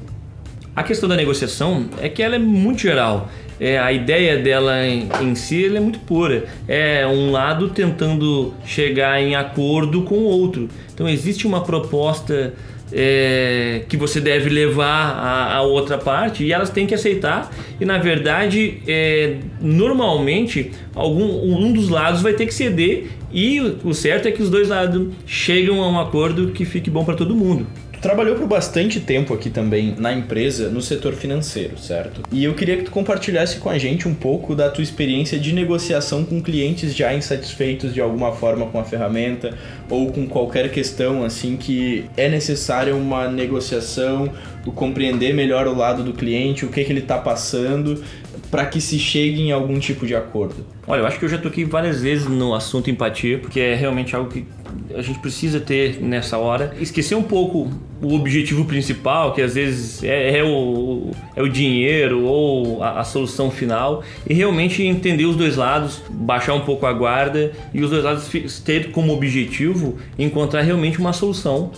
A 0.75 0.83
questão 0.83 1.07
da 1.07 1.15
negociação 1.15 1.89
é 1.99 2.09
que 2.09 2.21
ela 2.21 2.35
é 2.35 2.39
muito 2.39 2.81
geral 2.81 3.29
é, 3.59 3.77
a 3.79 3.91
ideia 3.91 4.37
dela 4.37 4.85
em, 4.85 5.09
em 5.21 5.35
si 5.35 5.65
é 5.65 5.79
muito 5.79 5.99
pura. 5.99 6.45
É 6.67 7.05
um 7.07 7.31
lado 7.31 7.69
tentando 7.69 8.53
chegar 8.65 9.21
em 9.21 9.35
acordo 9.35 10.03
com 10.03 10.15
o 10.15 10.23
outro. 10.23 10.69
Então 10.93 11.07
existe 11.07 11.47
uma 11.47 11.61
proposta 11.61 12.53
é, 12.91 13.83
que 13.89 13.97
você 13.97 14.21
deve 14.21 14.49
levar 14.49 14.85
a, 14.85 15.55
a, 15.55 15.61
outra 15.61 15.97
parte 15.97 16.43
e 16.43 16.53
elas 16.53 16.69
têm 16.69 16.85
que 16.85 16.93
aceitar. 16.93 17.51
E 17.79 17.85
na 17.85 17.97
verdade, 17.97 18.81
é, 18.87 19.37
normalmente, 19.59 20.71
algum, 20.95 21.25
um 21.53 21.73
dos 21.73 21.89
lados 21.89 22.21
vai 22.21 22.33
ter 22.33 22.45
que 22.45 22.53
ceder. 22.53 23.07
E 23.31 23.59
o 23.59 23.93
certo 23.93 24.27
é 24.27 24.31
que 24.31 24.41
os 24.41 24.49
dois 24.49 24.69
lados 24.69 25.09
chegam 25.25 25.83
a 25.83 25.89
um 25.89 25.99
acordo 25.99 26.51
que 26.51 26.63
fique 26.63 26.89
bom 26.89 27.03
para 27.03 27.15
todo 27.15 27.35
mundo. 27.35 27.67
Trabalhou 28.07 28.37
por 28.37 28.47
bastante 28.47 29.01
tempo 29.01 29.33
aqui 29.33 29.49
também 29.49 29.93
na 29.97 30.13
empresa, 30.13 30.69
no 30.69 30.81
setor 30.81 31.11
financeiro, 31.11 31.77
certo? 31.77 32.23
E 32.31 32.41
eu 32.41 32.53
queria 32.53 32.77
que 32.77 32.83
tu 32.83 32.91
compartilhasse 32.91 33.57
com 33.57 33.69
a 33.69 33.77
gente 33.77 34.07
um 34.07 34.13
pouco 34.13 34.55
da 34.55 34.69
tua 34.69 34.81
experiência 34.81 35.37
de 35.37 35.51
negociação 35.51 36.23
com 36.23 36.41
clientes 36.41 36.95
já 36.95 37.13
insatisfeitos 37.13 37.93
de 37.93 37.99
alguma 37.99 38.31
forma 38.31 38.65
com 38.67 38.79
a 38.79 38.85
ferramenta 38.85 39.53
ou 39.89 40.09
com 40.09 40.25
qualquer 40.25 40.71
questão 40.71 41.25
assim 41.25 41.57
que 41.57 42.05
é 42.15 42.29
necessária 42.29 42.95
uma 42.95 43.27
negociação, 43.27 44.31
compreender 44.73 45.33
melhor 45.33 45.67
o 45.67 45.75
lado 45.75 46.01
do 46.01 46.13
cliente, 46.13 46.65
o 46.65 46.69
que, 46.69 46.85
que 46.85 46.91
ele 46.91 46.99
está 47.01 47.17
passando. 47.17 48.03
Para 48.49 48.65
que 48.65 48.79
se 48.79 48.97
chegue 48.97 49.41
em 49.41 49.51
algum 49.51 49.79
tipo 49.79 50.05
de 50.05 50.15
acordo? 50.15 50.65
Olha, 50.87 51.01
eu 51.01 51.07
acho 51.07 51.19
que 51.19 51.25
eu 51.25 51.29
já 51.29 51.37
toquei 51.37 51.65
várias 51.65 52.01
vezes 52.01 52.27
no 52.27 52.55
assunto 52.55 52.89
empatia, 52.89 53.39
porque 53.39 53.59
é 53.59 53.75
realmente 53.75 54.15
algo 54.15 54.29
que 54.29 54.47
a 54.95 55.01
gente 55.01 55.19
precisa 55.19 55.59
ter 55.59 56.01
nessa 56.01 56.37
hora. 56.37 56.73
Esquecer 56.79 57.15
um 57.15 57.23
pouco 57.23 57.69
o 58.01 58.13
objetivo 58.13 58.63
principal, 58.65 59.33
que 59.33 59.41
às 59.41 59.55
vezes 59.55 60.03
é, 60.03 60.37
é 60.37 60.43
o, 60.43 61.11
é 61.35 61.41
o 61.41 61.49
dinheiro 61.49 62.23
ou 62.23 62.81
a, 62.81 63.01
a, 63.01 63.03
solução 63.03 63.51
final, 63.51 64.03
e 64.27 64.33
realmente 64.33 64.81
entender 64.83 65.25
os 65.25 65.35
dois 65.35 65.57
lados, 65.57 66.01
baixar 66.09 66.53
um 66.53 66.61
pouco 66.61 66.85
a 66.85 66.93
guarda 66.93 67.51
e 67.73 67.81
os 67.81 67.89
dois 67.89 68.03
lados 68.03 68.29
ter 68.61 68.91
como 68.91 69.13
objetivo 69.13 69.97
encontrar 70.17 70.61
realmente 70.61 70.99
uma 70.99 71.11
solução 71.11 71.71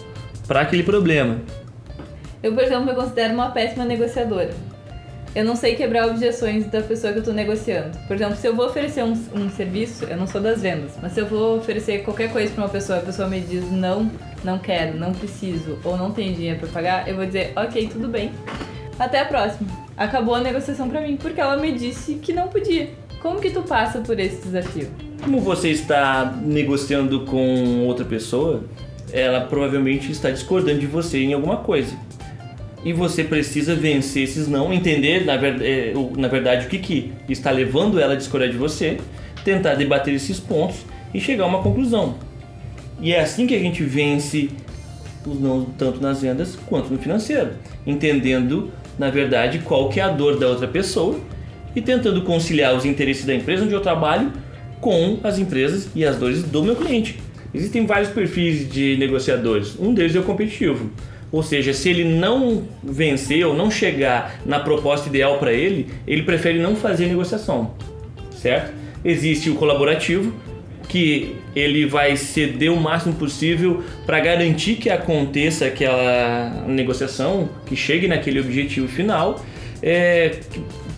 para 0.48 0.62
aquele 0.62 0.84
problema. 0.84 1.42
Eu, 2.44 2.54
por 2.54 2.64
exemplo, 2.64 2.86
me 2.86 2.94
considero 2.94 3.34
uma 3.34 3.50
péssima 3.50 3.86
negociadora 3.86 4.69
eu 5.36 5.46
não 5.46 5.56
sei 5.56 5.76
quebrar 5.76 6.08
objeções 6.08 6.66
da 6.68 6.82
pessoa 6.82 7.14
que 7.14 7.20
eu 7.20 7.24
tô 7.24 7.32
negociando. 7.32 7.98
Por 8.08 8.16
exemplo, 8.16 8.36
se 8.36 8.48
eu 8.48 8.56
vou 8.56 8.66
oferecer 8.66 9.04
um, 9.04 9.14
um 9.34 9.50
serviço, 9.50 10.06
eu 10.06 10.18
não 10.18 10.26
sou 10.26 10.42
das 10.42 10.62
vendas, 10.62 10.94
mas 11.02 11.14
se 11.14 11.20
eu 11.20 11.28
vou 11.28 11.58
oferecer 11.58 12.04
qualquer 12.04 12.32
coisa 12.32 12.52
para 12.52 12.64
uma 12.64 12.70
pessoa, 12.70 13.00
a 13.00 13.02
pessoa 13.02 13.28
me 13.28 13.40
diz 13.40 13.70
não, 13.72 14.12
não 14.44 14.58
quero, 14.58 14.98
não 14.98 15.14
preciso 15.14 15.78
ou 15.84 15.96
não 15.96 16.12
tem 16.12 16.34
dinheiro 16.34 16.60
para 16.60 16.70
pagar, 16.70 17.08
eu 17.08 17.16
vou 17.16 17.26
dizer 17.26 17.54
ok, 17.56 17.90
tudo 17.92 18.08
bem. 18.08 18.32
Até 18.98 19.20
a 19.20 19.26
próxima. 19.26 19.70
Acabou 19.96 20.36
a 20.36 20.42
negociação 20.42 20.90
para 20.90 21.02
mim 21.02 21.16
porque 21.16 21.40
ela 21.40 21.58
me 21.58 21.72
disse 21.72 22.16
que 22.16 22.34
não 22.34 22.48
podia. 22.48 22.90
Como 23.22 23.40
que 23.40 23.50
tu 23.50 23.62
passa 23.62 24.00
por 24.00 24.20
esse 24.20 24.42
desafio? 24.42 24.90
Como 25.22 25.40
você 25.42 25.70
está 25.70 26.34
negociando 26.42 27.26
com 27.26 27.86
outra 27.86 28.06
pessoa, 28.06 28.64
ela 29.12 29.42
provavelmente 29.42 30.12
está 30.12 30.30
discordando 30.32 30.80
de 30.80 30.88
você 30.88 31.20
em 31.20 31.34
alguma 31.34 31.58
coisa 31.58 31.96
e 32.84 32.94
você 32.94 33.24
precisa 33.24 33.76
vencer 33.76 34.24
esses 34.24 34.48
não, 34.48 34.72
entender 34.72 35.26
na, 35.26 35.36
ver, 35.36 35.62
é, 35.62 35.94
na 36.18 36.28
verdade 36.28 36.66
o 36.66 36.70
que, 36.70 36.78
que 36.78 37.14
está 37.28 37.52
levando 37.52 38.00
ela 38.00 38.14
a 38.14 38.16
discordar 38.16 38.50
de 38.50 38.58
você, 38.58 38.98
tentar 39.44 39.76
debater 39.76 40.14
esses 40.14 40.40
pontos 40.40 40.78
e 41.14 41.20
chegar 41.20 41.44
a 41.44 41.48
uma 41.48 41.62
conclusão. 41.62 42.16
E 43.02 43.14
é 43.14 43.20
assim 43.20 43.48
que 43.48 43.56
a 43.56 43.60
gente 43.60 43.84
vence 43.84 44.50
os 45.26 45.40
não 45.40 45.66
tanto 45.66 46.02
nas 46.02 46.22
vendas 46.22 46.56
quanto 46.68 46.92
no 46.92 46.98
financeiro, 46.98 47.52
entendendo 47.86 48.72
na 48.98 49.10
verdade 49.10 49.60
qual 49.60 49.90
que 49.90 50.00
é 50.00 50.04
a 50.04 50.10
dor 50.10 50.38
da 50.38 50.48
outra 50.48 50.68
pessoa 50.68 51.20
e 51.76 51.82
tentando 51.82 52.22
conciliar 52.24 52.76
os 52.76 52.86
interesses 52.86 53.26
da 53.26 53.34
empresa 53.34 53.64
onde 53.64 53.74
eu 53.74 53.82
trabalho 53.82 54.32
com 54.80 55.20
as 55.24 55.38
empresas 55.38 55.90
e 55.94 56.06
as 56.06 56.18
dores 56.18 56.44
do 56.44 56.64
meu 56.64 56.76
cliente. 56.76 57.20
Existem 57.54 57.86
vários 57.86 58.10
perfis 58.10 58.70
de 58.70 58.96
negociadores, 58.98 59.78
um 59.80 59.94
deles 59.94 60.16
é 60.16 60.20
o 60.20 60.24
competitivo 60.24 60.92
ou 61.32 61.44
seja, 61.44 61.74
se 61.74 61.90
ele 61.90 62.04
não 62.04 62.64
vencer 62.84 63.46
ou 63.46 63.54
não 63.54 63.70
chegar 63.70 64.40
na 64.46 64.60
proposta 64.60 65.10
ideal 65.10 65.38
para 65.38 65.54
ele, 65.54 65.88
ele 66.08 66.24
prefere 66.24 66.60
não 66.60 66.76
fazer 66.76 67.06
negociação, 67.08 67.74
certo? 68.32 68.74
Existe 69.06 69.50
o 69.50 69.56
colaborativo, 69.56 70.34
que 70.90 71.36
ele 71.56 71.86
vai 71.86 72.18
ceder 72.18 72.74
o 72.74 72.76
máximo 72.76 73.14
possível 73.14 73.84
para 74.08 74.20
garantir 74.20 74.76
que 74.76 74.90
aconteça 74.90 75.68
aquela 75.68 76.66
negociação, 76.68 77.48
que 77.68 77.76
chegue 77.76 78.08
naquele 78.08 78.40
objetivo 78.40 78.88
final. 78.88 79.46
É, 79.84 80.40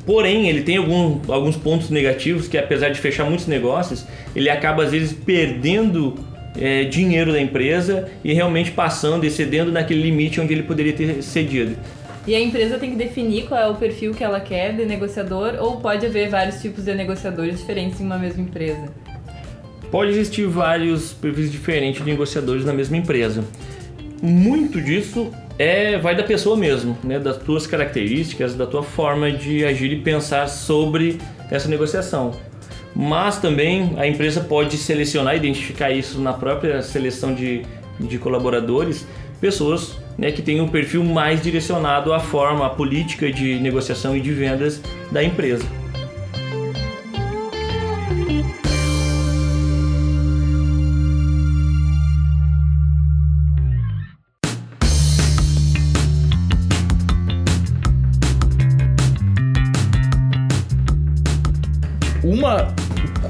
porém, 0.06 0.48
ele 0.48 0.62
tem 0.62 0.78
algum, 0.78 1.20
alguns 1.28 1.58
pontos 1.58 1.90
negativos 1.90 2.48
que, 2.48 2.58
apesar 2.58 2.90
de 2.90 3.02
fechar 3.02 3.26
muitos 3.26 3.48
negócios, 3.48 4.08
ele 4.34 4.50
acaba 4.50 4.84
às 4.84 4.92
vezes 4.92 5.12
perdendo 5.12 6.16
é, 6.58 6.84
dinheiro 6.84 7.32
da 7.32 7.40
empresa 7.40 8.10
e 8.24 8.34
realmente 8.34 8.72
passando, 8.72 9.24
excedendo 9.24 9.72
naquele 9.72 10.02
limite 10.02 10.40
onde 10.42 10.54
ele 10.54 10.64
poderia 10.64 10.94
ter 10.94 11.22
cedido. 11.22 11.76
E 12.28 12.36
a 12.36 12.40
empresa 12.40 12.78
tem 12.78 12.92
que 12.92 12.98
definir 12.98 13.48
qual 13.48 13.60
é 13.60 13.68
o 13.68 13.76
perfil 13.76 14.14
que 14.14 14.24
ela 14.24 14.40
quer 14.40 14.76
de 14.76 14.86
negociador 14.86 15.56
ou 15.60 15.78
pode 15.78 16.06
haver 16.06 16.30
vários 16.30 16.62
tipos 16.62 16.86
de 16.86 16.94
negociadores 16.94 17.58
diferentes 17.58 18.00
em 18.00 18.06
uma 18.06 18.18
mesma 18.18 18.44
empresa? 18.44 18.90
Pode 19.90 20.12
existir 20.12 20.46
vários 20.46 21.14
perfis 21.14 21.52
diferentes 21.52 22.04
de 22.04 22.10
negociadores 22.10 22.64
na 22.64 22.74
mesma 22.74 22.96
empresa. 22.96 23.44
Muito 24.22 24.80
disso 24.80 25.32
é 25.58 25.98
vai 25.98 26.16
da 26.16 26.24
pessoa 26.24 26.56
mesmo, 26.56 26.96
né, 27.04 27.20
das 27.20 27.38
tuas 27.38 27.66
características, 27.66 28.54
da 28.54 28.68
tua 28.68 28.84
forma 28.84 29.32
de 29.32 29.66
agir 29.66 29.92
e 29.92 30.00
pensar 30.00 30.48
sobre 30.48 31.18
essa 31.50 31.68
negociação 31.68 32.32
mas 33.02 33.40
também 33.40 33.94
a 33.98 34.06
empresa 34.06 34.42
pode 34.42 34.78
selecionar, 34.78 35.36
identificar 35.36 35.90
isso 35.90 36.22
na 36.22 36.34
própria 36.34 36.84
seleção 36.84 37.34
de, 37.34 37.64
de 38.00 38.20
colaboradores, 38.20 39.08
pessoas 39.40 39.98
né, 40.16 40.32
que 40.32 40.40
têm 40.40 40.62
um 40.62 40.68
perfil 40.68 41.04
mais 41.04 41.42
direcionado 41.42 42.14
à 42.14 42.20
forma, 42.20 42.64
à 42.64 42.70
política 42.70 43.32
de 43.32 43.60
negociação 43.60 44.16
e 44.16 44.22
de 44.22 44.32
vendas 44.32 44.80
da 45.12 45.24
empresa. 45.24 45.81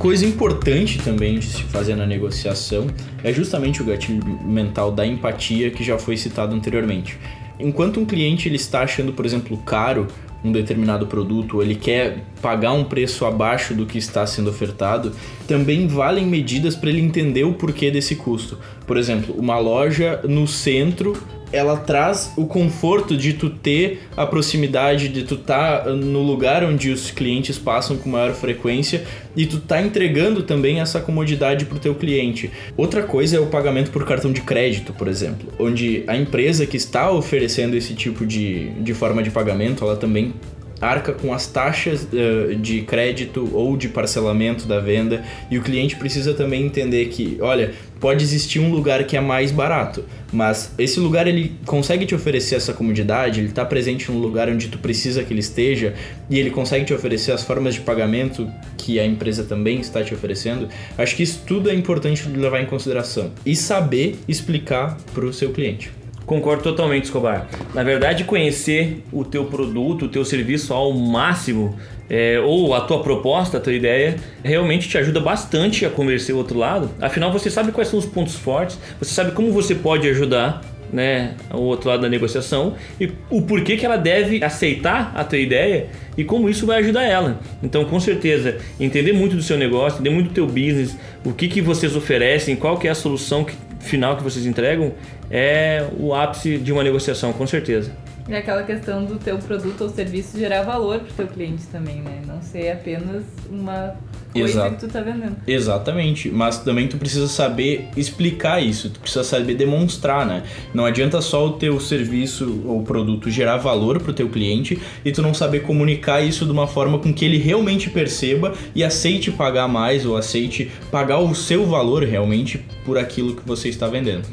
Coisa 0.01 0.25
importante 0.25 0.97
também 0.97 1.37
de 1.37 1.45
se 1.45 1.61
fazer 1.65 1.95
na 1.95 2.07
negociação 2.07 2.87
é 3.23 3.31
justamente 3.31 3.83
o 3.83 3.85
gatilho 3.85 4.25
mental 4.43 4.91
da 4.91 5.05
empatia 5.05 5.69
que 5.69 5.83
já 5.83 5.95
foi 5.99 6.17
citado 6.17 6.55
anteriormente. 6.55 7.19
Enquanto 7.59 7.99
um 7.99 8.05
cliente 8.05 8.49
ele 8.49 8.55
está 8.55 8.81
achando, 8.81 9.13
por 9.13 9.27
exemplo, 9.27 9.55
caro 9.57 10.07
um 10.43 10.51
determinado 10.51 11.05
produto, 11.05 11.61
ele 11.61 11.75
quer 11.75 12.25
pagar 12.41 12.73
um 12.73 12.83
preço 12.83 13.27
abaixo 13.27 13.75
do 13.75 13.85
que 13.85 13.99
está 13.99 14.25
sendo 14.25 14.49
ofertado, 14.49 15.11
também 15.47 15.85
valem 15.85 16.25
medidas 16.25 16.75
para 16.75 16.89
ele 16.89 17.01
entender 17.01 17.43
o 17.43 17.53
porquê 17.53 17.91
desse 17.91 18.15
custo. 18.15 18.57
Por 18.87 18.97
exemplo, 18.97 19.35
uma 19.37 19.59
loja 19.59 20.19
no 20.27 20.47
centro 20.47 21.13
ela 21.51 21.77
traz 21.77 22.33
o 22.37 22.45
conforto 22.45 23.15
de 23.15 23.33
tu 23.33 23.49
ter 23.49 24.03
a 24.15 24.25
proximidade, 24.25 25.09
de 25.09 25.23
tu 25.23 25.37
tá 25.37 25.85
no 25.85 26.21
lugar 26.21 26.63
onde 26.63 26.89
os 26.89 27.11
clientes 27.11 27.57
passam 27.57 27.97
com 27.97 28.09
maior 28.09 28.33
frequência 28.33 29.03
e 29.35 29.45
tu 29.45 29.59
tá 29.59 29.81
entregando 29.81 30.43
também 30.43 30.79
essa 30.79 30.99
comodidade 30.99 31.65
para 31.65 31.77
o 31.77 31.79
teu 31.79 31.95
cliente. 31.95 32.51
Outra 32.75 33.03
coisa 33.03 33.37
é 33.37 33.39
o 33.39 33.47
pagamento 33.47 33.91
por 33.91 34.05
cartão 34.05 34.31
de 34.31 34.41
crédito, 34.41 34.93
por 34.93 35.07
exemplo, 35.07 35.51
onde 35.59 36.03
a 36.07 36.15
empresa 36.15 36.65
que 36.65 36.77
está 36.77 37.11
oferecendo 37.11 37.75
esse 37.75 37.93
tipo 37.93 38.25
de, 38.25 38.69
de 38.81 38.93
forma 38.93 39.23
de 39.23 39.31
pagamento, 39.31 39.83
ela 39.83 39.95
também 39.95 40.33
arca 40.81 41.13
com 41.13 41.33
as 41.33 41.47
taxas 41.47 42.07
uh, 42.11 42.55
de 42.55 42.81
crédito 42.81 43.49
ou 43.53 43.77
de 43.77 43.87
parcelamento 43.87 44.65
da 44.67 44.79
venda 44.79 45.23
e 45.49 45.57
o 45.57 45.61
cliente 45.61 45.95
precisa 45.95 46.33
também 46.33 46.65
entender 46.65 47.05
que, 47.05 47.37
olha, 47.39 47.73
pode 47.99 48.23
existir 48.23 48.59
um 48.59 48.71
lugar 48.71 49.03
que 49.03 49.15
é 49.15 49.21
mais 49.21 49.51
barato, 49.51 50.03
mas 50.33 50.73
esse 50.77 50.99
lugar 50.99 51.27
ele 51.27 51.55
consegue 51.65 52.05
te 52.05 52.15
oferecer 52.15 52.55
essa 52.55 52.73
comodidade, 52.73 53.39
ele 53.39 53.49
está 53.49 53.63
presente 53.63 54.11
no 54.11 54.17
lugar 54.17 54.49
onde 54.49 54.69
tu 54.69 54.79
precisa 54.79 55.23
que 55.23 55.31
ele 55.31 55.39
esteja 55.39 55.93
e 56.27 56.39
ele 56.39 56.49
consegue 56.49 56.83
te 56.83 56.93
oferecer 56.93 57.31
as 57.31 57.43
formas 57.43 57.75
de 57.75 57.81
pagamento 57.81 58.51
que 58.75 58.99
a 58.99 59.05
empresa 59.05 59.43
também 59.43 59.79
está 59.79 60.03
te 60.03 60.13
oferecendo. 60.13 60.67
Acho 60.97 61.15
que 61.15 61.21
isso 61.21 61.43
tudo 61.45 61.69
é 61.69 61.75
importante 61.75 62.27
levar 62.27 62.61
em 62.61 62.65
consideração 62.65 63.31
e 63.45 63.55
saber 63.55 64.17
explicar 64.27 64.97
para 65.13 65.25
o 65.25 65.31
seu 65.31 65.51
cliente. 65.51 66.00
Concordo 66.31 66.63
totalmente, 66.63 67.03
Escobar. 67.03 67.45
Na 67.73 67.83
verdade, 67.83 68.23
conhecer 68.23 69.03
o 69.11 69.25
teu 69.25 69.47
produto, 69.47 70.05
o 70.05 70.07
teu 70.07 70.23
serviço 70.23 70.73
ao 70.73 70.93
máximo, 70.93 71.77
é, 72.09 72.39
ou 72.39 72.73
a 72.73 72.79
tua 72.79 73.03
proposta, 73.03 73.57
a 73.57 73.59
tua 73.59 73.73
ideia, 73.73 74.15
realmente 74.41 74.87
te 74.87 74.97
ajuda 74.97 75.19
bastante 75.19 75.85
a 75.85 75.89
convencer 75.89 76.33
o 76.33 76.37
outro 76.37 76.57
lado. 76.57 76.89
Afinal, 77.01 77.33
você 77.33 77.49
sabe 77.49 77.73
quais 77.73 77.89
são 77.89 77.99
os 77.99 78.05
pontos 78.05 78.35
fortes, 78.35 78.79
você 78.97 79.13
sabe 79.13 79.33
como 79.33 79.51
você 79.51 79.75
pode 79.75 80.07
ajudar 80.07 80.61
né, 80.89 81.35
o 81.53 81.63
outro 81.63 81.89
lado 81.89 82.03
da 82.03 82.07
negociação 82.07 82.75
e 82.97 83.11
o 83.29 83.41
porquê 83.41 83.75
que 83.75 83.85
ela 83.85 83.97
deve 83.97 84.41
aceitar 84.41 85.11
a 85.13 85.25
tua 85.25 85.37
ideia 85.37 85.87
e 86.17 86.23
como 86.23 86.49
isso 86.49 86.65
vai 86.65 86.79
ajudar 86.79 87.03
ela. 87.03 87.41
Então, 87.61 87.83
com 87.83 87.99
certeza, 87.99 88.57
entender 88.79 89.11
muito 89.11 89.35
do 89.35 89.41
seu 89.41 89.57
negócio, 89.57 89.99
entender 89.99 90.15
muito 90.15 90.29
do 90.29 90.33
teu 90.33 90.47
business, 90.47 90.97
o 91.25 91.33
que, 91.33 91.49
que 91.49 91.61
vocês 91.61 91.93
oferecem, 91.93 92.55
qual 92.55 92.77
que 92.77 92.87
é 92.87 92.91
a 92.91 92.95
solução 92.95 93.43
que, 93.43 93.53
final 93.81 94.17
que 94.17 94.23
vocês 94.23 94.45
entregam, 94.45 94.93
é 95.29 95.87
o 95.97 96.13
ápice 96.13 96.57
de 96.57 96.71
uma 96.71 96.83
negociação, 96.83 97.33
com 97.33 97.45
certeza. 97.45 97.91
É 98.29 98.37
aquela 98.37 98.63
questão 98.63 99.03
do 99.03 99.17
teu 99.17 99.37
produto 99.39 99.81
ou 99.81 99.89
serviço 99.89 100.37
gerar 100.37 100.61
valor 100.61 100.99
para 100.99 101.09
o 101.09 101.13
teu 101.13 101.27
cliente 101.27 101.63
também, 101.67 102.01
né? 102.01 102.21
Não 102.25 102.41
ser 102.41 102.71
apenas 102.71 103.23
uma 103.49 103.95
coisa 104.31 104.49
Exato. 104.49 104.75
que 104.75 104.85
tu 104.85 104.87
tá 104.87 105.01
vendendo. 105.01 105.35
Exatamente, 105.47 106.29
mas 106.29 106.59
também 106.59 106.87
tu 106.87 106.97
precisa 106.97 107.27
saber 107.27 107.87
explicar 107.95 108.61
isso, 108.61 108.89
tu 108.89 108.99
precisa 108.99 109.23
saber 109.23 109.55
demonstrar, 109.55 110.25
né? 110.25 110.43
Não 110.73 110.85
adianta 110.85 111.21
só 111.21 111.47
o 111.47 111.53
teu 111.53 111.79
serviço 111.79 112.63
ou 112.65 112.83
produto 112.83 113.29
gerar 113.29 113.57
valor 113.57 113.99
para 113.99 114.11
o 114.11 114.13
teu 114.13 114.29
cliente 114.29 114.79
e 115.03 115.11
tu 115.11 115.21
não 115.21 115.33
saber 115.33 115.61
comunicar 115.61 116.21
isso 116.21 116.45
de 116.45 116.51
uma 116.51 116.67
forma 116.67 116.99
com 116.99 117.13
que 117.13 117.25
ele 117.25 117.37
realmente 117.37 117.89
perceba 117.89 118.53
e 118.75 118.83
aceite 118.83 119.31
pagar 119.31 119.67
mais 119.67 120.05
ou 120.05 120.15
aceite 120.15 120.71
pagar 120.89 121.19
o 121.19 121.33
seu 121.35 121.65
valor 121.65 122.03
realmente 122.03 122.63
por 122.85 122.97
aquilo 122.97 123.35
que 123.35 123.47
você 123.47 123.69
está 123.69 123.87
vendendo. 123.87 124.27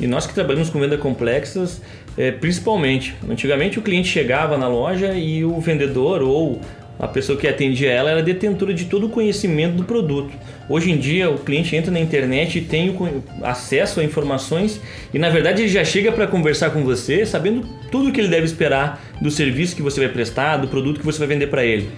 E 0.00 0.06
nós 0.06 0.26
que 0.26 0.32
trabalhamos 0.32 0.70
com 0.70 0.80
vendas 0.80 0.98
complexas, 0.98 1.82
é, 2.16 2.30
principalmente, 2.30 3.14
antigamente 3.28 3.78
o 3.78 3.82
cliente 3.82 4.08
chegava 4.08 4.56
na 4.56 4.66
loja 4.66 5.12
e 5.12 5.44
o 5.44 5.60
vendedor 5.60 6.22
ou 6.22 6.60
a 7.00 7.08
pessoa 7.08 7.38
que 7.38 7.48
atendia 7.48 7.90
ela 7.90 8.10
era 8.10 8.22
detentora 8.22 8.74
de 8.74 8.84
todo 8.84 9.06
o 9.06 9.08
conhecimento 9.08 9.74
do 9.74 9.84
produto. 9.84 10.32
Hoje 10.68 10.90
em 10.90 10.98
dia, 10.98 11.30
o 11.30 11.38
cliente 11.38 11.74
entra 11.74 11.90
na 11.90 11.98
internet 11.98 12.58
e 12.58 12.60
tem 12.60 12.94
acesso 13.42 14.00
a 14.00 14.04
informações 14.04 14.80
e, 15.12 15.18
na 15.18 15.30
verdade, 15.30 15.62
ele 15.62 15.68
já 15.68 15.82
chega 15.82 16.12
para 16.12 16.26
conversar 16.26 16.70
com 16.70 16.84
você 16.84 17.24
sabendo 17.24 17.66
tudo 17.90 18.10
o 18.10 18.12
que 18.12 18.20
ele 18.20 18.28
deve 18.28 18.44
esperar 18.44 19.02
do 19.20 19.30
serviço 19.30 19.74
que 19.74 19.82
você 19.82 19.98
vai 19.98 20.10
prestar, 20.10 20.58
do 20.58 20.68
produto 20.68 21.00
que 21.00 21.06
você 21.06 21.18
vai 21.18 21.28
vender 21.28 21.46
para 21.46 21.64
ele. 21.64 21.88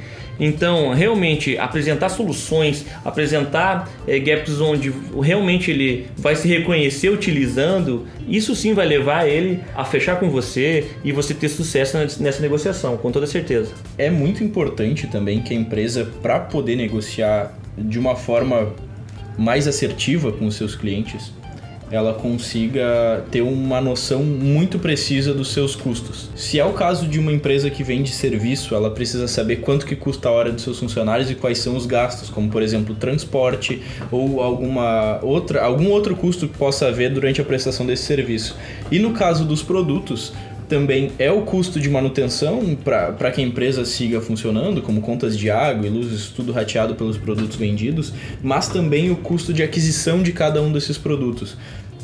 Então, 0.45 0.93
realmente, 0.93 1.57
apresentar 1.57 2.09
soluções, 2.09 2.85
apresentar 3.05 3.89
é, 4.09 4.19
gaps 4.19 4.61
onde 4.61 4.93
realmente 5.23 5.71
ele 5.71 6.09
vai 6.17 6.35
se 6.35 6.49
reconhecer 6.49 7.11
utilizando, 7.11 8.09
isso 8.27 8.57
sim 8.57 8.75
vai 8.75 8.85
levar 8.85 9.29
ele 9.29 9.61
a 9.73 9.85
fechar 9.85 10.19
com 10.19 10.29
você 10.29 10.89
e 11.05 11.13
você 11.13 11.33
ter 11.33 11.49
sucesso 11.49 11.97
nessa 12.21 12.43
negociação, 12.43 12.97
com 12.97 13.13
toda 13.13 13.25
certeza. 13.25 13.73
É 13.97 14.11
muito 14.11 14.43
importante 14.43 15.07
também 15.07 15.41
que 15.41 15.55
a 15.55 15.57
empresa, 15.57 16.11
para 16.21 16.41
poder 16.41 16.75
negociar 16.75 17.57
de 17.79 17.97
uma 17.97 18.17
forma 18.17 18.75
mais 19.39 19.69
assertiva 19.69 20.33
com 20.33 20.47
os 20.47 20.57
seus 20.57 20.75
clientes, 20.75 21.33
ela 21.93 22.15
consiga 22.15 23.23
ter 23.31 23.43
uma 23.43 23.79
noção 23.79 24.23
muito 24.25 24.79
precisa 24.79 25.35
dos 25.35 25.53
seus 25.53 25.77
custos. 25.77 26.31
Se 26.35 26.59
é 26.59 26.65
o 26.65 26.73
caso 26.73 27.07
de 27.07 27.19
uma 27.19 27.31
empresa 27.31 27.69
que 27.69 27.85
vende 27.85 28.11
serviço, 28.11 28.75
ela 28.75 28.91
precisa 28.91 29.29
saber 29.29 29.57
quanto 29.57 29.85
que 29.85 29.95
custa 29.95 30.31
a 30.31 30.33
hora 30.33 30.51
dos 30.51 30.63
seus 30.63 30.79
funcionários 30.79 31.31
e 31.31 31.35
quais 31.35 31.59
são 31.59 31.77
os 31.77 31.85
gastos, 31.85 32.31
como 32.31 32.49
por 32.49 32.63
exemplo 32.63 32.95
transporte 32.95 33.83
ou 34.11 34.41
alguma 34.41 35.21
outra, 35.23 35.63
algum 35.63 35.91
outro 35.91 36.17
custo 36.17 36.49
que 36.49 36.57
possa 36.57 36.87
haver 36.87 37.13
durante 37.13 37.43
a 37.43 37.45
prestação 37.45 37.85
desse 37.85 38.05
serviço. 38.05 38.57
E 38.91 38.99
no 38.99 39.13
caso 39.13 39.45
dos 39.45 39.63
produtos, 39.63 40.33
também 40.73 41.13
é 41.19 41.31
o 41.31 41.43
custo 41.43 41.79
de 41.79 41.91
manutenção 41.91 42.75
para 42.83 43.31
que 43.31 43.43
a 43.43 43.45
empresa 43.45 43.85
siga 43.85 44.23
funcionando, 44.23 44.81
como 44.81 45.03
contas 45.03 45.37
de 45.37 45.51
água 45.51 45.87
e 45.87 45.91
luzes, 45.91 46.31
tudo 46.31 46.51
rateado 46.51 46.95
pelos 46.95 47.19
produtos 47.19 47.59
vendidos, 47.59 48.11
mas 48.43 48.69
também 48.69 49.11
o 49.11 49.17
custo 49.17 49.53
de 49.53 49.63
aquisição 49.63 50.23
de 50.23 50.33
cada 50.33 50.63
um 50.63 50.73
desses 50.73 50.97
produtos 50.97 51.59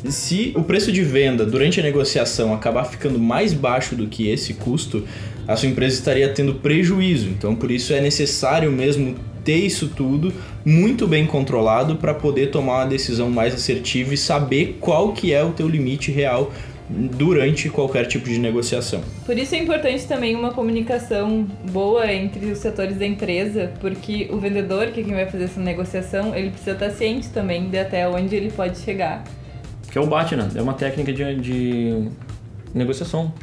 se 0.07 0.53
o 0.55 0.63
preço 0.63 0.91
de 0.91 1.03
venda 1.03 1.45
durante 1.45 1.79
a 1.79 1.83
negociação 1.83 2.53
acabar 2.53 2.85
ficando 2.85 3.19
mais 3.19 3.53
baixo 3.53 3.95
do 3.95 4.07
que 4.07 4.29
esse 4.29 4.53
custo, 4.53 5.03
a 5.47 5.55
sua 5.55 5.67
empresa 5.67 5.95
estaria 5.95 6.29
tendo 6.29 6.55
prejuízo. 6.55 7.27
Então, 7.27 7.55
por 7.55 7.71
isso 7.71 7.93
é 7.93 7.99
necessário 7.99 8.71
mesmo 8.71 9.15
ter 9.43 9.57
isso 9.57 9.89
tudo 9.89 10.31
muito 10.63 11.07
bem 11.07 11.25
controlado 11.25 11.95
para 11.95 12.13
poder 12.13 12.51
tomar 12.51 12.79
uma 12.79 12.85
decisão 12.85 13.29
mais 13.29 13.53
assertiva 13.53 14.13
e 14.13 14.17
saber 14.17 14.77
qual 14.79 15.13
que 15.13 15.33
é 15.33 15.43
o 15.43 15.51
teu 15.51 15.67
limite 15.67 16.11
real 16.11 16.51
durante 16.89 17.69
qualquer 17.69 18.05
tipo 18.07 18.27
de 18.27 18.39
negociação. 18.39 19.01
Por 19.25 19.37
isso 19.37 19.53
é 19.53 19.59
importante 19.59 20.07
também 20.07 20.35
uma 20.35 20.51
comunicação 20.51 21.45
boa 21.71 22.11
entre 22.11 22.47
os 22.47 22.57
setores 22.57 22.97
da 22.97 23.05
empresa, 23.05 23.71
porque 23.79 24.27
o 24.31 24.37
vendedor, 24.37 24.87
que 24.87 25.01
é 25.01 25.03
quem 25.03 25.13
vai 25.13 25.27
fazer 25.27 25.43
essa 25.43 25.61
negociação, 25.61 26.35
ele 26.35 26.49
precisa 26.49 26.71
estar 26.71 26.89
ciente 26.89 27.29
também 27.29 27.69
de 27.69 27.77
até 27.77 28.07
onde 28.09 28.35
ele 28.35 28.51
pode 28.51 28.79
chegar 28.79 29.23
que 29.91 29.97
é 29.97 30.01
o 30.01 30.07
BATNA. 30.07 30.51
É 30.55 30.61
uma 30.61 30.73
técnica 30.73 31.11
de, 31.11 31.35
de 31.35 32.09
negociação, 32.73 33.33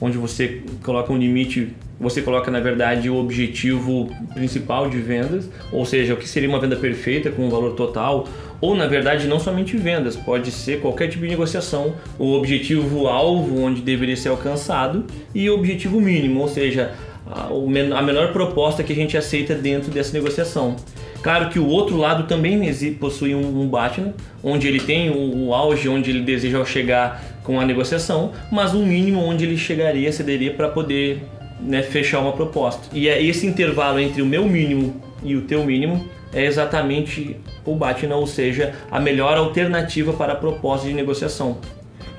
onde 0.00 0.16
você 0.16 0.62
coloca 0.82 1.12
um 1.12 1.18
limite, 1.18 1.74
você 1.98 2.22
coloca 2.22 2.50
na 2.50 2.60
verdade 2.60 3.10
o 3.10 3.16
objetivo 3.16 4.10
principal 4.32 4.88
de 4.88 4.98
vendas, 4.98 5.48
ou 5.70 5.84
seja, 5.84 6.14
o 6.14 6.16
que 6.16 6.28
seria 6.28 6.48
uma 6.48 6.58
venda 6.58 6.76
perfeita 6.76 7.30
com 7.30 7.46
um 7.46 7.50
valor 7.50 7.74
total, 7.74 8.26
ou 8.60 8.74
na 8.74 8.86
verdade 8.86 9.26
não 9.26 9.38
somente 9.38 9.76
vendas, 9.76 10.16
pode 10.16 10.50
ser 10.50 10.80
qualquer 10.80 11.08
tipo 11.08 11.24
de 11.24 11.30
negociação, 11.30 11.94
o 12.18 12.32
objetivo 12.32 13.06
alvo 13.06 13.60
onde 13.62 13.82
deveria 13.82 14.16
ser 14.16 14.30
alcançado 14.30 15.04
e 15.34 15.48
o 15.50 15.54
objetivo 15.54 16.00
mínimo, 16.00 16.40
ou 16.40 16.48
seja, 16.48 16.92
a 17.26 18.02
menor 18.02 18.32
proposta 18.32 18.82
que 18.82 18.92
a 18.92 18.96
gente 18.96 19.16
aceita 19.16 19.54
dentro 19.54 19.90
dessa 19.90 20.12
negociação. 20.12 20.76
Claro 21.22 21.50
que 21.50 21.58
o 21.58 21.66
outro 21.66 21.96
lado 21.96 22.26
também 22.26 22.58
possui 22.98 23.34
um, 23.34 23.68
Batman, 23.68 24.14
onde 24.42 24.66
ele 24.66 24.80
tem 24.80 25.10
o, 25.10 25.46
o, 25.46 25.54
auge 25.54 25.88
onde 25.88 26.10
ele 26.10 26.22
deseja 26.22 26.64
chegar 26.64 27.22
com 27.42 27.60
a 27.60 27.64
negociação, 27.64 28.32
mas 28.50 28.74
um 28.74 28.84
mínimo 28.84 29.22
onde 29.22 29.44
ele 29.44 29.56
chegaria, 29.56 30.10
cederia 30.12 30.52
para 30.54 30.68
poder 30.68 31.22
né, 31.60 31.82
fechar 31.82 32.20
uma 32.20 32.32
proposta. 32.32 32.88
E 32.92 33.08
é 33.08 33.22
esse 33.22 33.46
intervalo 33.46 33.98
entre 33.98 34.22
o 34.22 34.26
meu 34.26 34.46
mínimo 34.46 35.00
e 35.22 35.36
o 35.36 35.42
teu 35.42 35.64
mínimo 35.64 36.08
é 36.32 36.44
exatamente 36.44 37.36
o 37.64 37.74
Batman, 37.74 38.16
ou 38.16 38.26
seja, 38.26 38.74
a 38.90 38.98
melhor 38.98 39.36
alternativa 39.36 40.12
para 40.12 40.32
a 40.32 40.36
proposta 40.36 40.86
de 40.86 40.94
negociação. 40.94 41.58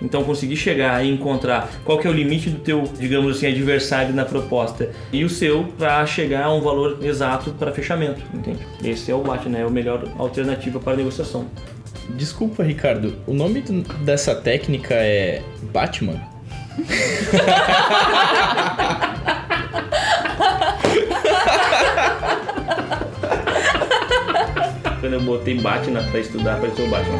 Então 0.01 0.23
conseguir 0.23 0.57
chegar 0.57 1.05
e 1.05 1.09
encontrar 1.09 1.69
qual 1.85 1.97
que 1.99 2.07
é 2.07 2.09
o 2.09 2.13
limite 2.13 2.49
do 2.49 2.59
teu, 2.59 2.83
digamos 2.97 3.37
assim, 3.37 3.47
adversário 3.47 4.13
na 4.13 4.25
proposta 4.25 4.89
e 5.11 5.23
o 5.23 5.29
seu 5.29 5.65
para 5.77 6.05
chegar 6.05 6.45
a 6.45 6.53
um 6.53 6.61
valor 6.61 6.97
exato 7.03 7.51
para 7.51 7.71
fechamento, 7.71 8.21
entende? 8.33 8.59
Esse 8.83 9.11
é 9.11 9.15
o 9.15 9.21
BAT, 9.21 9.47
né? 9.47 9.61
É 9.61 9.63
a 9.63 9.69
melhor 9.69 10.03
alternativa 10.17 10.79
para 10.79 10.97
negociação. 10.97 11.45
Desculpa, 12.09 12.63
Ricardo, 12.63 13.15
o 13.27 13.33
nome 13.33 13.61
dessa 14.03 14.33
técnica 14.35 14.95
é 14.95 15.41
Batman? 15.71 16.19
Quando 24.99 25.13
eu 25.13 25.21
botei 25.21 25.59
Batman 25.59 26.03
para 26.03 26.19
estudar, 26.19 26.55
apareceu 26.55 26.85
o 26.85 26.89
Batman. 26.89 27.17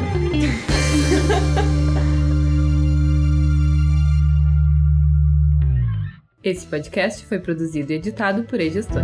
Esse 6.43 6.65
podcast 6.65 7.23
foi 7.27 7.37
produzido 7.37 7.91
e 7.93 7.97
editado 7.97 8.43
por 8.45 8.59
E-Gestor. 8.59 9.03